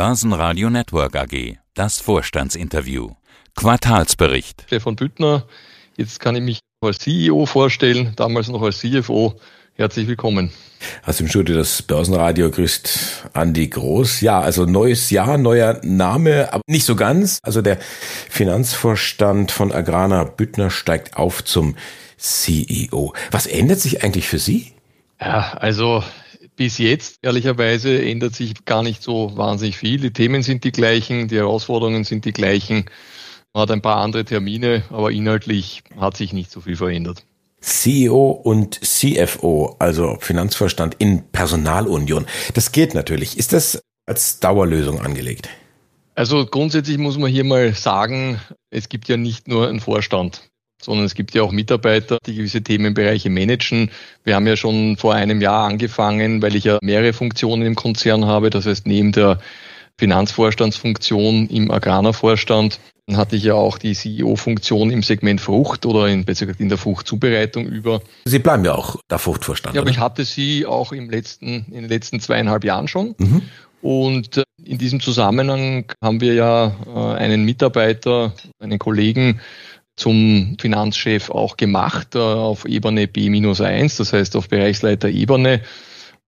Börsenradio 0.00 0.70
Network 0.70 1.14
AG. 1.14 1.58
Das 1.74 2.00
Vorstandsinterview. 2.00 3.10
Quartalsbericht. 3.54 4.62
Stefan 4.66 4.96
Büttner. 4.96 5.44
Jetzt 5.94 6.20
kann 6.20 6.34
ich 6.36 6.42
mich 6.42 6.60
als 6.80 7.00
CEO 7.00 7.44
vorstellen, 7.44 8.14
damals 8.16 8.48
noch 8.48 8.62
als 8.62 8.78
CFO. 8.78 9.38
Herzlich 9.74 10.08
willkommen. 10.08 10.52
Hast 11.02 11.20
im 11.20 11.28
Studio 11.28 11.54
das 11.54 11.82
Börsenradio 11.82 12.50
grüßt 12.50 13.28
Andi 13.34 13.68
Groß. 13.68 14.22
Ja, 14.22 14.40
also 14.40 14.64
neues 14.64 15.10
Jahr, 15.10 15.36
neuer 15.36 15.78
Name, 15.82 16.50
aber 16.50 16.62
nicht 16.66 16.86
so 16.86 16.96
ganz. 16.96 17.38
Also 17.42 17.60
der 17.60 17.76
Finanzvorstand 18.30 19.52
von 19.52 19.70
Agrana 19.70 20.24
Büttner 20.24 20.70
steigt 20.70 21.18
auf 21.18 21.44
zum 21.44 21.76
CEO. 22.16 23.12
Was 23.32 23.46
ändert 23.46 23.80
sich 23.80 24.02
eigentlich 24.02 24.28
für 24.28 24.38
Sie? 24.38 24.72
Ja, 25.20 25.52
also 25.58 26.02
bis 26.60 26.76
jetzt, 26.76 27.20
ehrlicherweise, 27.22 28.02
ändert 28.04 28.34
sich 28.34 28.66
gar 28.66 28.82
nicht 28.82 29.02
so 29.02 29.34
wahnsinnig 29.34 29.78
viel. 29.78 29.98
Die 29.98 30.12
Themen 30.12 30.42
sind 30.42 30.62
die 30.62 30.72
gleichen, 30.72 31.26
die 31.26 31.36
Herausforderungen 31.36 32.04
sind 32.04 32.26
die 32.26 32.34
gleichen. 32.34 32.84
Man 33.54 33.62
hat 33.62 33.70
ein 33.70 33.80
paar 33.80 33.96
andere 33.96 34.26
Termine, 34.26 34.82
aber 34.90 35.10
inhaltlich 35.10 35.82
hat 35.98 36.18
sich 36.18 36.34
nicht 36.34 36.50
so 36.50 36.60
viel 36.60 36.76
verändert. 36.76 37.24
CEO 37.62 38.28
und 38.32 38.78
CFO, 38.84 39.76
also 39.78 40.18
Finanzvorstand 40.20 40.96
in 40.98 41.22
Personalunion. 41.32 42.26
Das 42.52 42.72
geht 42.72 42.92
natürlich. 42.92 43.38
Ist 43.38 43.54
das 43.54 43.80
als 44.04 44.40
Dauerlösung 44.40 45.00
angelegt? 45.00 45.48
Also 46.14 46.44
grundsätzlich 46.44 46.98
muss 46.98 47.16
man 47.16 47.30
hier 47.30 47.44
mal 47.44 47.72
sagen, 47.72 48.38
es 48.68 48.90
gibt 48.90 49.08
ja 49.08 49.16
nicht 49.16 49.48
nur 49.48 49.66
einen 49.66 49.80
Vorstand 49.80 50.50
sondern 50.80 51.04
es 51.04 51.14
gibt 51.14 51.34
ja 51.34 51.42
auch 51.42 51.52
Mitarbeiter, 51.52 52.18
die 52.26 52.34
gewisse 52.34 52.62
Themenbereiche 52.62 53.30
managen. 53.30 53.90
Wir 54.24 54.34
haben 54.34 54.46
ja 54.46 54.56
schon 54.56 54.96
vor 54.96 55.14
einem 55.14 55.40
Jahr 55.40 55.68
angefangen, 55.68 56.42
weil 56.42 56.56
ich 56.56 56.64
ja 56.64 56.78
mehrere 56.82 57.12
Funktionen 57.12 57.62
im 57.62 57.74
Konzern 57.74 58.26
habe. 58.26 58.50
Das 58.50 58.66
heißt, 58.66 58.86
neben 58.86 59.12
der 59.12 59.38
Finanzvorstandsfunktion 59.98 61.48
im 61.48 61.70
Agrarvorstand 61.70 62.80
hatte 63.16 63.36
ich 63.36 63.44
ja 63.44 63.54
auch 63.54 63.78
die 63.78 63.94
CEO-Funktion 63.94 64.90
im 64.90 65.02
Segment 65.02 65.40
Frucht 65.40 65.84
oder 65.84 66.06
in, 66.08 66.24
besser 66.24 66.46
gesagt 66.46 66.60
in 66.60 66.68
der 66.68 66.78
Fruchtzubereitung 66.78 67.66
über. 67.66 68.02
Sie 68.24 68.38
bleiben 68.38 68.64
ja 68.64 68.74
auch 68.74 68.96
der 69.10 69.18
Fruchtvorstand. 69.18 69.74
Ja, 69.74 69.82
aber 69.82 69.90
ich 69.90 69.98
hatte 69.98 70.24
sie 70.24 70.66
auch 70.66 70.92
im 70.92 71.10
letzten, 71.10 71.66
in 71.70 71.82
den 71.82 71.88
letzten 71.88 72.20
zweieinhalb 72.20 72.64
Jahren 72.64 72.88
schon. 72.88 73.14
Mhm. 73.18 73.42
Und 73.82 74.36
äh, 74.36 74.44
in 74.64 74.78
diesem 74.78 75.00
Zusammenhang 75.00 75.92
haben 76.02 76.20
wir 76.20 76.34
ja 76.34 76.76
äh, 76.86 77.18
einen 77.18 77.44
Mitarbeiter, 77.44 78.32
einen 78.58 78.78
Kollegen, 78.78 79.40
zum 80.00 80.56
Finanzchef 80.58 81.30
auch 81.30 81.56
gemacht 81.56 82.14
äh, 82.14 82.18
auf 82.18 82.64
Ebene 82.64 83.06
B-1, 83.06 83.98
das 83.98 84.12
heißt 84.12 84.34
auf 84.34 84.48
Bereichsleiter-Ebene, 84.48 85.60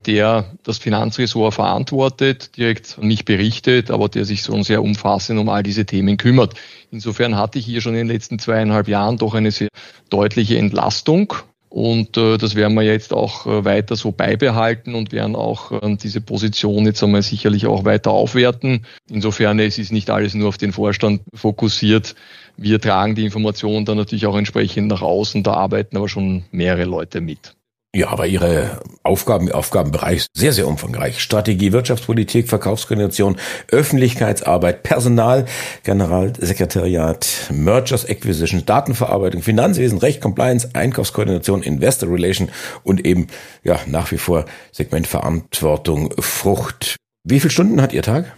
der 0.07 0.45
das 0.63 0.79
Finanzressort 0.79 1.55
verantwortet, 1.55 2.57
direkt 2.57 2.99
an 3.01 3.09
mich 3.09 3.25
berichtet, 3.25 3.91
aber 3.91 4.09
der 4.09 4.25
sich 4.25 4.43
schon 4.43 4.63
sehr 4.63 4.83
umfassend 4.83 5.41
um 5.41 5.49
all 5.49 5.63
diese 5.63 5.87
Themen 5.87 6.19
kümmert. 6.19 6.55
Insofern 6.91 7.37
hatte 7.37 7.59
ich 7.59 7.65
hier 7.65 7.81
schon 7.81 7.95
in 7.95 8.07
den 8.07 8.09
letzten 8.09 8.39
zweieinhalb 8.39 8.89
Jahren 8.89 9.17
doch 9.17 9.35
eine 9.35 9.51
sehr 9.51 9.69
deutliche 10.11 10.59
Entlastung 10.59 11.33
und 11.73 12.19
äh, 12.19 12.37
das 12.37 12.55
werden 12.55 12.75
wir 12.75 12.83
jetzt 12.83 13.15
auch 13.15 13.47
äh, 13.47 13.65
weiter 13.65 13.97
so 13.97 14.13
beibehalten 14.13 14.95
und 14.95 15.11
werden 15.11 15.35
auch 15.35 15.73
äh, 15.73 15.97
diese 15.97 16.21
Position 16.21 16.85
jetzt 16.85 17.03
einmal 17.03 17.23
sicherlich 17.23 17.67
auch 17.67 17.87
weiter 17.87 18.11
aufwerten. 18.11 18.85
Insofern 19.09 19.59
es 19.59 19.79
ist 19.79 19.91
nicht 19.91 20.11
alles 20.11 20.35
nur 20.35 20.49
auf 20.49 20.59
den 20.59 20.73
Vorstand 20.73 21.23
fokussiert. 21.33 22.15
Wir 22.59 22.79
tragen 22.79 23.15
die 23.15 23.25
Informationen 23.25 23.87
dann 23.87 23.97
natürlich 23.97 24.27
auch 24.27 24.37
entsprechend 24.37 24.89
nach 24.89 25.01
außen. 25.01 25.43
Da 25.45 25.55
arbeiten 25.55 25.97
aber 25.97 26.11
schon 26.11 26.45
mehrere 26.51 26.85
Leute 26.85 27.23
mit. 27.23 27.55
Ja, 27.95 28.09
aber 28.09 28.27
Ihre 28.27 28.81
Aufgaben, 29.03 29.53
Aufgabenbereich 29.53 30.25
sehr, 30.33 30.55
sehr 30.55 30.67
umfangreich. 30.67 31.21
Strategie, 31.21 31.73
Wirtschaftspolitik, 31.73 32.49
Verkaufskoordination, 32.49 33.37
Öffentlichkeitsarbeit, 33.69 34.83
Personal, 34.83 35.45
Generalsekretariat, 35.83 37.51
Mergers, 37.51 38.09
Acquisition, 38.09 38.65
Datenverarbeitung, 38.65 39.43
Finanzwesen, 39.43 39.99
Recht, 39.99 40.23
Compliance, 40.23 40.71
Einkaufskoordination, 40.73 41.63
Investor 41.63 42.11
Relation 42.11 42.49
und 42.83 43.05
eben, 43.05 43.27
ja, 43.63 43.79
nach 43.87 44.11
wie 44.11 44.19
vor 44.19 44.47
Segmentverantwortung, 44.71 46.15
Frucht. 46.19 46.97
Wie 47.25 47.41
viele 47.41 47.51
Stunden 47.51 47.83
hat 47.83 47.93
Ihr 47.93 48.03
Tag? 48.03 48.35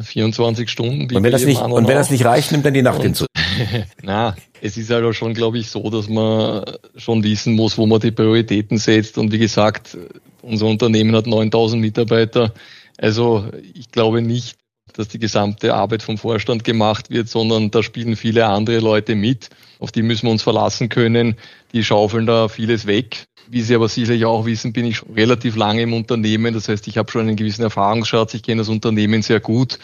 24 0.00 0.68
Stunden. 0.68 1.14
Und 1.14 1.22
wenn, 1.22 1.32
das 1.32 1.44
nicht, 1.44 1.62
und 1.62 1.88
wenn 1.88 1.96
das 1.96 2.10
nicht 2.10 2.26
reicht, 2.26 2.52
nimmt 2.52 2.66
dann 2.66 2.74
die 2.74 2.82
Nacht 2.82 3.02
hinzu. 3.02 3.24
Na, 4.02 4.36
es 4.60 4.76
ist 4.76 4.90
halt 4.90 5.04
auch 5.04 5.12
schon, 5.12 5.34
glaube 5.34 5.58
ich, 5.58 5.70
so, 5.70 5.88
dass 5.90 6.08
man 6.08 6.64
schon 6.96 7.22
wissen 7.22 7.54
muss, 7.54 7.78
wo 7.78 7.86
man 7.86 8.00
die 8.00 8.10
Prioritäten 8.10 8.78
setzt. 8.78 9.18
Und 9.18 9.32
wie 9.32 9.38
gesagt, 9.38 9.96
unser 10.42 10.66
Unternehmen 10.66 11.14
hat 11.14 11.26
9000 11.26 11.80
Mitarbeiter. 11.80 12.52
Also 12.98 13.46
ich 13.74 13.90
glaube 13.90 14.22
nicht, 14.22 14.56
dass 14.94 15.08
die 15.08 15.18
gesamte 15.18 15.74
Arbeit 15.74 16.02
vom 16.02 16.18
Vorstand 16.18 16.64
gemacht 16.64 17.10
wird, 17.10 17.28
sondern 17.28 17.70
da 17.70 17.82
spielen 17.82 18.16
viele 18.16 18.46
andere 18.46 18.80
Leute 18.80 19.14
mit. 19.14 19.48
Auf 19.78 19.90
die 19.90 20.02
müssen 20.02 20.26
wir 20.26 20.32
uns 20.32 20.42
verlassen 20.42 20.88
können. 20.88 21.36
Die 21.72 21.82
schaufeln 21.82 22.26
da 22.26 22.48
vieles 22.48 22.86
weg. 22.86 23.24
Wie 23.48 23.62
Sie 23.62 23.74
aber 23.74 23.88
sicherlich 23.88 24.24
auch 24.24 24.46
wissen, 24.46 24.72
bin 24.72 24.86
ich 24.86 25.02
relativ 25.14 25.56
lange 25.56 25.82
im 25.82 25.94
Unternehmen. 25.94 26.54
Das 26.54 26.68
heißt, 26.68 26.86
ich 26.88 26.98
habe 26.98 27.10
schon 27.10 27.22
einen 27.22 27.36
gewissen 27.36 27.62
Erfahrungsschatz. 27.62 28.34
Ich 28.34 28.42
kenne 28.42 28.60
das 28.60 28.68
Unternehmen 28.68 29.22
sehr 29.22 29.40
gut. 29.40 29.78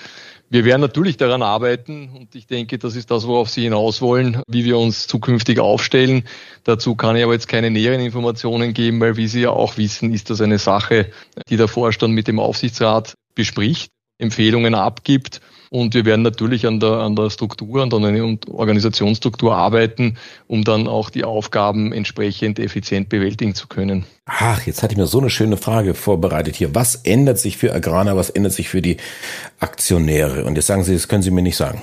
Wir 0.51 0.65
werden 0.65 0.81
natürlich 0.81 1.19
daran 1.19 1.43
arbeiten 1.43 2.09
und 2.09 2.35
ich 2.35 2.47
denke, 2.47 2.79
das 2.79 2.97
ist 2.97 3.11
das, 3.11 3.27
worauf 3.27 3.51
Sie 3.51 3.65
hinaus 3.65 4.01
wollen, 4.01 4.43
wie 4.49 4.65
wir 4.65 4.79
uns 4.79 5.07
zukünftig 5.07 5.61
aufstellen. 5.61 6.25
Dazu 6.65 6.95
kann 6.95 7.17
ich 7.17 7.23
aber 7.23 7.35
jetzt 7.35 7.49
keine 7.49 7.71
näheren 7.71 8.01
Informationen 8.01 8.73
geben, 8.73 8.99
weil 9.01 9.19
wie 9.19 9.27
Sie 9.27 9.43
ja 9.43 9.51
auch 9.51 9.77
wissen, 9.77 10.15
ist 10.15 10.31
das 10.31 10.41
eine 10.41 10.59
Sache, 10.59 11.11
die 11.51 11.59
der 11.59 11.69
Vorstand 11.69 12.15
mit 12.15 12.29
dem 12.29 12.41
Aufsichtsrat 12.41 13.15
bespricht, 13.35 13.91
Empfehlungen 14.17 14.75
abgibt 14.75 15.43
und 15.71 15.95
wir 15.95 16.05
werden 16.05 16.23
natürlich 16.23 16.67
an 16.67 16.81
der, 16.81 16.93
an 16.93 17.15
der 17.17 17.31
Struktur, 17.31 17.83
an 17.83 17.91
der 17.91 18.39
Organisationsstruktur 18.51 19.55
arbeiten, 19.55 20.17
um 20.47 20.65
dann 20.65 20.89
auch 20.89 21.11
die 21.11 21.25
Aufgaben 21.25 21.93
entsprechend 21.93 22.59
effizient 22.59 23.09
bewältigen 23.09 23.55
zu 23.55 23.67
können. 23.67 24.05
Ach, 24.25 24.67
jetzt 24.67 24.83
hatte 24.83 24.93
ich 24.93 24.99
mir 24.99 25.06
so 25.06 25.21
eine 25.21 25.31
schöne 25.31 25.56
Frage 25.56 25.95
vorbereitet 25.95 26.56
hier. 26.56 26.75
Was 26.75 26.95
ändert 26.97 27.39
sich 27.39 27.56
für 27.56 27.75
Agrana, 27.75 28.17
was 28.17 28.31
ändert 28.31 28.53
sich 28.53 28.69
für 28.69 28.83
die 28.83 28.97
Aktionäre? 29.61 30.45
Und 30.45 30.56
jetzt 30.56 30.67
sagen 30.67 30.84
Sie, 30.84 30.95
das 30.95 31.09
können 31.09 31.23
Sie 31.23 31.31
mir 31.31 31.43
nicht 31.43 31.56
sagen. 31.56 31.83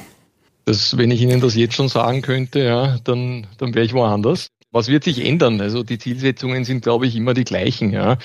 Das, 0.66 0.98
wenn 0.98 1.12
ich 1.12 1.22
Ihnen 1.22 1.42
das 1.42 1.56
jetzt 1.56 1.76
schon 1.76 1.90
sagen 1.90 2.22
könnte, 2.24 2.60
ja, 2.60 2.98
dann, 3.04 3.46
dann 3.58 3.76
wäre 3.76 3.86
ich 3.86 3.94
woanders. 3.94 4.48
Was 4.72 4.88
wird 4.88 5.04
sich 5.04 5.24
ändern? 5.24 5.62
Also 5.62 5.84
die 5.84 6.00
Zielsetzungen 6.00 6.66
sind, 6.66 6.82
glaube 6.82 7.06
ich, 7.06 7.16
immer 7.16 7.34
die 7.34 7.46
gleichen. 7.46 7.94
Ja. 7.94 8.18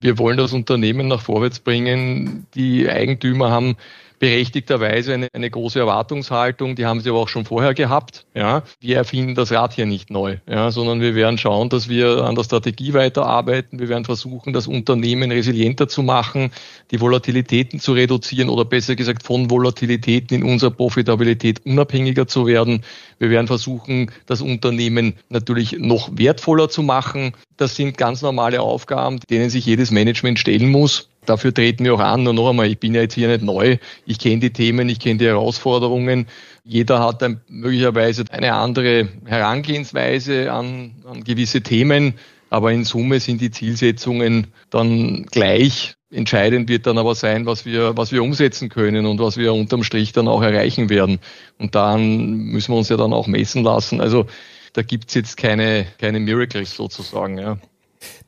Wir 0.00 0.18
wollen 0.18 0.36
das 0.36 0.52
Unternehmen 0.52 1.08
nach 1.08 1.22
vorwärts 1.22 1.60
bringen. 1.60 2.46
Die 2.54 2.88
Eigentümer 2.88 3.50
haben 3.50 3.76
berechtigterweise 4.18 5.14
eine, 5.14 5.28
eine 5.32 5.50
große 5.50 5.78
Erwartungshaltung, 5.78 6.76
die 6.76 6.86
haben 6.86 7.00
sie 7.00 7.10
aber 7.10 7.20
auch 7.20 7.28
schon 7.28 7.44
vorher 7.44 7.74
gehabt. 7.74 8.26
Ja. 8.34 8.62
Wir 8.80 8.96
erfinden 8.96 9.34
das 9.34 9.52
Rad 9.52 9.74
hier 9.74 9.86
nicht 9.86 10.10
neu, 10.10 10.38
ja, 10.48 10.70
sondern 10.70 11.00
wir 11.00 11.14
werden 11.14 11.38
schauen, 11.38 11.68
dass 11.68 11.88
wir 11.88 12.24
an 12.24 12.34
der 12.34 12.44
Strategie 12.44 12.94
weiterarbeiten. 12.94 13.78
Wir 13.78 13.88
werden 13.88 14.04
versuchen, 14.04 14.52
das 14.52 14.66
Unternehmen 14.66 15.30
resilienter 15.30 15.88
zu 15.88 16.02
machen, 16.02 16.50
die 16.90 17.00
Volatilitäten 17.00 17.80
zu 17.80 17.92
reduzieren 17.92 18.48
oder 18.48 18.64
besser 18.64 18.96
gesagt 18.96 19.22
von 19.22 19.50
Volatilitäten 19.50 20.36
in 20.36 20.42
unserer 20.42 20.70
Profitabilität 20.70 21.64
unabhängiger 21.64 22.26
zu 22.26 22.46
werden. 22.46 22.82
Wir 23.18 23.30
werden 23.30 23.46
versuchen, 23.46 24.10
das 24.26 24.40
Unternehmen 24.40 25.14
natürlich 25.28 25.72
noch 25.78 26.10
wertvoller 26.12 26.68
zu 26.68 26.82
machen. 26.82 27.32
Das 27.58 27.74
sind 27.74 27.98
ganz 27.98 28.22
normale 28.22 28.62
Aufgaben, 28.62 29.18
denen 29.28 29.50
sich 29.50 29.66
jedes 29.66 29.90
Management 29.90 30.38
stellen 30.38 30.70
muss. 30.70 31.08
Dafür 31.26 31.52
treten 31.52 31.84
wir 31.84 31.92
auch 31.94 32.00
an. 32.00 32.26
Und 32.28 32.36
noch 32.36 32.48
einmal, 32.48 32.68
ich 32.68 32.78
bin 32.78 32.94
ja 32.94 33.02
jetzt 33.02 33.14
hier 33.14 33.26
nicht 33.26 33.42
neu. 33.42 33.78
Ich 34.06 34.20
kenne 34.20 34.38
die 34.38 34.52
Themen, 34.52 34.88
ich 34.88 35.00
kenne 35.00 35.18
die 35.18 35.26
Herausforderungen. 35.26 36.28
Jeder 36.62 37.00
hat 37.00 37.20
dann 37.20 37.40
möglicherweise 37.48 38.24
eine 38.30 38.54
andere 38.54 39.08
Herangehensweise 39.26 40.52
an, 40.52 40.92
an 41.04 41.24
gewisse 41.24 41.60
Themen. 41.60 42.14
Aber 42.48 42.70
in 42.72 42.84
Summe 42.84 43.18
sind 43.18 43.40
die 43.40 43.50
Zielsetzungen 43.50 44.46
dann 44.70 45.26
gleich. 45.26 45.94
Entscheidend 46.12 46.68
wird 46.68 46.86
dann 46.86 46.96
aber 46.96 47.16
sein, 47.16 47.44
was 47.44 47.66
wir, 47.66 47.96
was 47.96 48.12
wir 48.12 48.22
umsetzen 48.22 48.68
können 48.68 49.04
und 49.04 49.18
was 49.18 49.36
wir 49.36 49.52
unterm 49.52 49.82
Strich 49.82 50.12
dann 50.12 50.28
auch 50.28 50.42
erreichen 50.42 50.88
werden. 50.90 51.18
Und 51.58 51.74
daran 51.74 52.36
müssen 52.36 52.72
wir 52.72 52.78
uns 52.78 52.88
ja 52.88 52.96
dann 52.96 53.12
auch 53.12 53.26
messen 53.26 53.64
lassen. 53.64 54.00
Also 54.00 54.26
da 54.72 54.82
gibt's 54.82 55.14
jetzt 55.14 55.36
keine, 55.36 55.86
keine 55.98 56.20
Miracles 56.20 56.74
sozusagen. 56.74 57.38
Ja. 57.38 57.58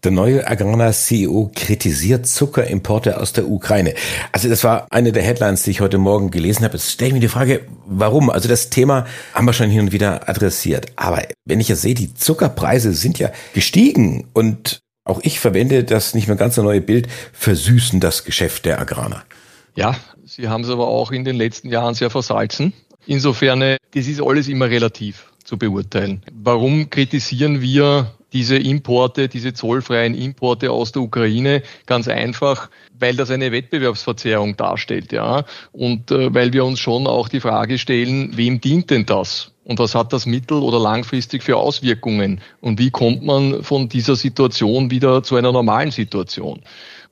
Der 0.03 0.11
neue 0.11 0.47
Agrana 0.49 0.93
CEO 0.93 1.51
kritisiert 1.55 2.27
Zuckerimporte 2.27 3.21
aus 3.21 3.33
der 3.33 3.49
Ukraine. 3.49 3.95
Also 4.33 4.49
das 4.49 4.65
war 4.65 4.87
eine 4.91 5.13
der 5.13 5.23
Headlines, 5.23 5.63
die 5.63 5.71
ich 5.71 5.81
heute 5.81 5.99
Morgen 5.99 6.31
gelesen 6.31 6.65
habe. 6.65 6.75
Jetzt 6.75 6.91
stelle 6.91 7.09
ich 7.09 7.15
mir 7.15 7.21
die 7.21 7.29
Frage, 7.29 7.67
warum? 7.87 8.31
Also 8.31 8.49
das 8.49 8.71
Thema 8.71 9.07
haben 9.35 9.45
wir 9.45 9.53
schon 9.53 9.71
hin 9.71 9.81
und 9.81 9.93
wieder 9.93 10.29
adressiert. 10.29 10.87
Aber 10.97 11.23
wenn 11.45 11.61
ich 11.61 11.69
ja 11.69 11.77
sehe, 11.77 11.95
die 11.95 12.15
Zuckerpreise 12.15 12.93
sind 12.95 13.19
ja 13.19 13.31
gestiegen 13.53 14.29
und 14.33 14.81
auch 15.05 15.21
ich 15.23 15.39
verwende 15.41 15.85
das 15.85 16.15
nicht 16.15 16.29
mehr 16.29 16.37
ganz 16.37 16.55
so 16.55 16.63
neue 16.63 16.81
Bild, 16.81 17.09
versüßen 17.33 18.01
das 18.01 18.25
Geschäft 18.25 18.65
der 18.65 18.81
Agrana. 18.81 19.23
Ja, 19.77 19.97
Sie 20.25 20.49
haben 20.49 20.63
es 20.63 20.71
aber 20.71 20.87
auch 20.87 21.11
in 21.11 21.25
den 21.25 21.37
letzten 21.37 21.71
Jahren 21.71 21.95
sehr 21.95 22.09
versalzen. 22.09 22.73
Insofern, 23.07 23.61
das 23.61 24.07
ist 24.07 24.23
alles 24.23 24.47
immer 24.47 24.71
relativ 24.71 25.30
zu 25.51 25.59
beurteilen. 25.59 26.23
Warum 26.33 26.91
kritisieren 26.91 27.61
wir 27.61 28.15
diese 28.33 28.57
Importe, 28.57 29.27
diese 29.27 29.53
zollfreien 29.53 30.15
Importe 30.15 30.71
aus 30.71 30.93
der 30.93 31.03
Ukraine 31.03 31.65
ganz 31.87 32.07
einfach, 32.07 32.71
weil 32.97 33.17
das 33.17 33.33
eine 33.33 33.51
Wettbewerbsverzerrung 33.51 34.57
darstellt, 34.57 35.11
ja. 35.11 35.45
Und 35.73 36.13
äh, 36.13 36.33
weil 36.33 36.53
wir 36.53 36.65
uns 36.65 36.79
schon 36.79 37.09
auch 37.09 37.29
die 37.29 37.41
Frage 37.41 37.79
stellen, 37.79 38.37
wem 38.37 38.61
dient 38.61 38.91
denn 38.91 39.07
das? 39.07 39.51
Und 39.65 39.81
was 39.81 39.97
hat 39.97 40.13
das 40.13 40.25
mittel- 40.25 40.63
oder 40.63 40.79
langfristig 40.79 41.43
für 41.43 41.57
Auswirkungen? 41.57 42.41
Und 42.61 42.79
wie 42.79 42.93
kommt 42.93 43.25
man 43.25 43.65
von 43.65 43.89
dieser 43.89 44.15
Situation 44.15 44.93
wieder 44.93 45.25
zu 45.25 45.35
einer 45.35 45.51
normalen 45.51 45.91
Situation? 45.91 46.61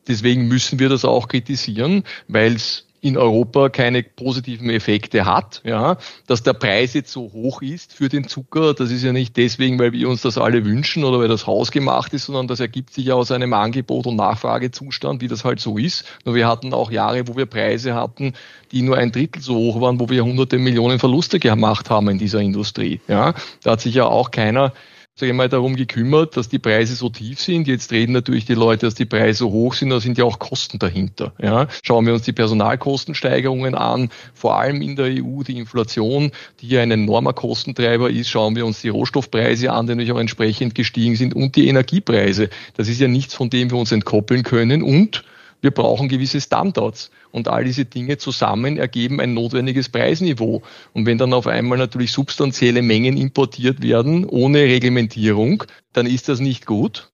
Deswegen 0.06 0.46
müssen 0.46 0.78
wir 0.78 0.88
das 0.88 1.04
auch 1.04 1.26
kritisieren, 1.26 2.04
weil 2.28 2.54
es 2.54 2.87
in 3.00 3.16
Europa 3.16 3.68
keine 3.68 4.02
positiven 4.02 4.70
Effekte 4.70 5.24
hat. 5.24 5.60
Ja, 5.64 5.98
dass 6.26 6.42
der 6.42 6.52
Preis 6.52 6.94
jetzt 6.94 7.12
so 7.12 7.32
hoch 7.32 7.62
ist 7.62 7.92
für 7.92 8.08
den 8.08 8.28
Zucker, 8.28 8.74
das 8.74 8.90
ist 8.90 9.02
ja 9.02 9.12
nicht 9.12 9.36
deswegen, 9.36 9.78
weil 9.78 9.92
wir 9.92 10.08
uns 10.08 10.22
das 10.22 10.38
alle 10.38 10.64
wünschen 10.64 11.04
oder 11.04 11.20
weil 11.20 11.28
das 11.28 11.46
hausgemacht 11.46 12.12
ist, 12.12 12.26
sondern 12.26 12.48
das 12.48 12.60
ergibt 12.60 12.92
sich 12.92 13.06
ja 13.06 13.14
aus 13.14 13.30
einem 13.30 13.52
Angebot- 13.52 14.06
und 14.06 14.16
Nachfragezustand, 14.16 15.20
wie 15.20 15.28
das 15.28 15.44
halt 15.44 15.60
so 15.60 15.78
ist. 15.78 16.04
Nur 16.24 16.34
wir 16.34 16.48
hatten 16.48 16.74
auch 16.74 16.90
Jahre, 16.90 17.28
wo 17.28 17.36
wir 17.36 17.46
Preise 17.46 17.94
hatten, 17.94 18.34
die 18.72 18.82
nur 18.82 18.96
ein 18.96 19.12
Drittel 19.12 19.42
so 19.42 19.54
hoch 19.54 19.80
waren, 19.80 20.00
wo 20.00 20.08
wir 20.08 20.24
hunderte 20.24 20.58
Millionen 20.58 20.98
Verluste 20.98 21.38
gemacht 21.38 21.90
haben 21.90 22.08
in 22.08 22.18
dieser 22.18 22.40
Industrie. 22.40 23.00
Ja, 23.08 23.34
da 23.62 23.72
hat 23.72 23.80
sich 23.80 23.94
ja 23.94 24.06
auch 24.06 24.30
keiner 24.30 24.72
sage 25.18 25.32
ich 25.32 25.36
mal, 25.36 25.48
darum 25.48 25.74
gekümmert, 25.74 26.36
dass 26.36 26.48
die 26.48 26.60
Preise 26.60 26.94
so 26.94 27.08
tief 27.08 27.40
sind. 27.40 27.66
Jetzt 27.66 27.90
reden 27.90 28.12
natürlich 28.12 28.44
die 28.44 28.54
Leute, 28.54 28.86
dass 28.86 28.94
die 28.94 29.04
Preise 29.04 29.40
so 29.40 29.50
hoch 29.50 29.74
sind, 29.74 29.90
da 29.90 29.98
sind 29.98 30.16
ja 30.16 30.24
auch 30.24 30.38
Kosten 30.38 30.78
dahinter. 30.78 31.32
Ja. 31.42 31.66
Schauen 31.82 32.06
wir 32.06 32.14
uns 32.14 32.22
die 32.22 32.32
Personalkostensteigerungen 32.32 33.74
an, 33.74 34.10
vor 34.32 34.58
allem 34.58 34.80
in 34.80 34.94
der 34.94 35.06
EU 35.06 35.42
die 35.42 35.58
Inflation, 35.58 36.30
die 36.60 36.68
ja 36.68 36.82
ein 36.82 36.92
enormer 36.92 37.32
Kostentreiber 37.32 38.10
ist. 38.10 38.28
Schauen 38.28 38.54
wir 38.54 38.64
uns 38.64 38.80
die 38.80 38.90
Rohstoffpreise 38.90 39.72
an, 39.72 39.86
die 39.86 39.94
natürlich 39.94 40.12
auch 40.12 40.20
entsprechend 40.20 40.76
gestiegen 40.76 41.16
sind 41.16 41.34
und 41.34 41.56
die 41.56 41.66
Energiepreise. 41.66 42.48
Das 42.76 42.88
ist 42.88 43.00
ja 43.00 43.08
nichts, 43.08 43.34
von 43.34 43.50
dem 43.50 43.72
wir 43.72 43.78
uns 43.78 43.90
entkoppeln 43.90 44.44
können 44.44 44.84
und 44.84 45.24
wir 45.60 45.70
brauchen 45.70 46.08
gewisse 46.08 46.40
Standards. 46.40 47.10
Und 47.30 47.48
all 47.48 47.64
diese 47.64 47.84
Dinge 47.84 48.18
zusammen 48.18 48.76
ergeben 48.78 49.20
ein 49.20 49.34
notwendiges 49.34 49.88
Preisniveau. 49.88 50.62
Und 50.92 51.06
wenn 51.06 51.18
dann 51.18 51.32
auf 51.32 51.46
einmal 51.46 51.78
natürlich 51.78 52.12
substanzielle 52.12 52.82
Mengen 52.82 53.16
importiert 53.16 53.82
werden, 53.82 54.24
ohne 54.24 54.60
Reglementierung, 54.60 55.64
dann 55.92 56.06
ist 56.06 56.28
das 56.28 56.40
nicht 56.40 56.66
gut. 56.66 57.10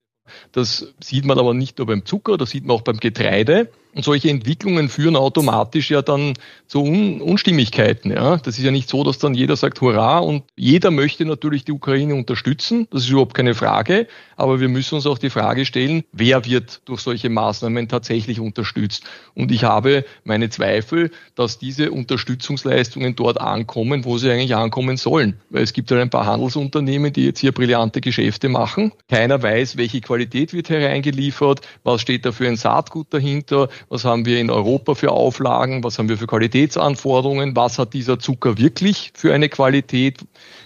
Das 0.51 0.93
sieht 0.99 1.25
man 1.25 1.39
aber 1.39 1.53
nicht 1.53 1.77
nur 1.77 1.87
beim 1.87 2.05
Zucker, 2.05 2.37
das 2.37 2.49
sieht 2.49 2.65
man 2.65 2.75
auch 2.75 2.81
beim 2.81 2.97
Getreide. 2.97 3.69
Und 3.95 4.03
solche 4.03 4.29
Entwicklungen 4.29 4.89
führen 4.89 5.15
automatisch 5.15 5.89
ja 5.89 6.01
dann 6.01 6.33
zu 6.67 6.83
Un 6.83 7.21
Unstimmigkeiten. 7.21 8.11
Ja. 8.11 8.35
Das 8.37 8.57
ist 8.57 8.63
ja 8.63 8.71
nicht 8.71 8.89
so, 8.89 9.05
dass 9.05 9.19
dann 9.19 9.33
jeder 9.33 9.55
sagt 9.55 9.79
Hurra 9.79 10.19
und 10.19 10.43
jeder 10.57 10.91
möchte 10.91 11.23
natürlich 11.25 11.63
die 11.63 11.71
Ukraine 11.71 12.13
unterstützen. 12.13 12.87
Das 12.91 13.03
ist 13.03 13.09
überhaupt 13.09 13.33
keine 13.33 13.55
Frage. 13.55 14.07
Aber 14.35 14.59
wir 14.59 14.67
müssen 14.67 14.95
uns 14.95 15.07
auch 15.07 15.17
die 15.17 15.29
Frage 15.29 15.65
stellen, 15.65 16.03
wer 16.11 16.43
wird 16.43 16.81
durch 16.83 16.99
solche 16.99 17.29
Maßnahmen 17.29 17.87
tatsächlich 17.87 18.41
unterstützt? 18.41 19.05
Und 19.33 19.49
ich 19.51 19.63
habe 19.63 20.03
meine 20.25 20.49
Zweifel, 20.49 21.11
dass 21.35 21.57
diese 21.57 21.91
Unterstützungsleistungen 21.91 23.15
dort 23.15 23.39
ankommen, 23.39 24.03
wo 24.03 24.17
sie 24.17 24.29
eigentlich 24.29 24.55
ankommen 24.55 24.97
sollen. 24.97 25.39
Weil 25.49 25.63
es 25.63 25.71
gibt 25.71 25.89
ja 25.89 26.01
ein 26.01 26.09
paar 26.09 26.25
Handelsunternehmen, 26.25 27.13
die 27.13 27.25
jetzt 27.25 27.39
hier 27.39 27.53
brillante 27.53 28.01
Geschäfte 28.01 28.49
machen. 28.49 28.91
Keiner 29.09 29.41
weiß, 29.41 29.77
welche 29.77 30.01
Qualität 30.01 30.51
wird 30.51 30.69
hereingeliefert, 30.69 31.61
was 31.83 32.01
steht 32.01 32.25
da 32.25 32.33
für 32.33 32.47
ein 32.47 32.57
Saatgut 32.57 33.13
dahinter, 33.13 33.69
was 33.89 34.05
haben 34.05 34.25
wir 34.25 34.39
in 34.39 34.49
Europa 34.49 34.95
für 34.95 35.11
Auflagen, 35.11 35.83
was 35.83 35.99
haben 35.99 36.09
wir 36.09 36.17
für 36.17 36.27
Qualitätsanforderungen, 36.27 37.55
was 37.55 37.79
hat 37.79 37.93
dieser 37.93 38.19
Zucker 38.19 38.57
wirklich 38.57 39.11
für 39.13 39.33
eine 39.33 39.49
Qualität, 39.49 40.19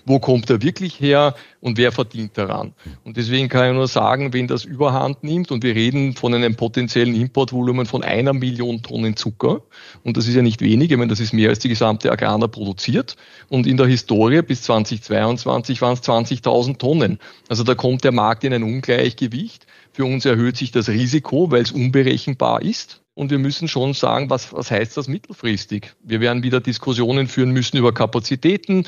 wo 0.06 0.20
kommt 0.20 0.50
er 0.50 0.62
wirklich 0.62 1.00
her 1.00 1.36
und 1.62 1.78
wer 1.78 1.92
verdient 1.92 2.38
daran. 2.38 2.74
Und 3.04 3.18
deswegen 3.18 3.50
kann 3.50 3.70
ich 3.70 3.76
nur 3.76 3.88
sagen, 3.88 4.34
wenn 4.34 4.48
das 4.48 4.66
überhand 4.66 5.24
nimmt 5.24 5.52
und 5.52 5.64
wir 5.64 5.76
reden 5.76 6.14
von 6.14 6.34
einem 6.34 6.56
potenziellen 6.56 7.16
Importvolumen 7.16 7.86
von 7.86 8.04
einer 8.04 8.34
Million 8.34 8.82
Tonnen 8.82 9.16
Zucker, 9.16 9.62
und 10.04 10.18
das 10.18 10.28
ist 10.28 10.36
ja 10.36 10.42
nicht 10.42 10.62
wenig, 10.62 10.92
ich 10.92 10.98
meine, 10.98 11.10
das 11.10 11.20
ist 11.20 11.34
mehr 11.34 11.50
als 11.50 11.60
die 11.60 11.70
gesamte 11.70 12.12
Agrana 12.12 12.48
produziert, 12.48 13.16
und 13.50 13.68
in 13.68 13.78
der 13.78 13.88
Historie 13.88 14.42
bis 14.42 14.64
2022 14.64 15.82
waren 15.82 15.94
es 15.94 16.04
20.000 16.04 16.78
Tonnen. 16.78 17.20
Also 17.48 17.64
da 17.64 17.76
kommt 17.76 18.04
der 18.04 18.12
Markt 18.12 18.44
in 18.44 18.54
ein 18.54 18.64
Ungleichgewicht. 18.64 19.66
Für 19.92 20.06
uns 20.06 20.26
erhöht 20.26 20.56
sich 20.58 20.72
das 20.72 20.88
Risiko, 20.88 21.52
weil 21.52 21.64
es 21.64 21.72
unberechenbar 21.72 22.62
ist. 22.62 23.02
Und 23.20 23.32
wir 23.32 23.38
müssen 23.38 23.68
schon 23.68 23.94
sagen, 23.94 24.30
was, 24.30 24.54
was 24.54 24.72
heißt 24.72 24.96
das 24.96 25.10
mittelfristig? 25.10 25.92
Wir 26.02 26.22
werden 26.22 26.42
wieder 26.42 26.62
Diskussionen 26.62 27.28
führen 27.28 27.52
müssen 27.52 27.76
über 27.76 27.94
Kapazitäten. 27.94 28.86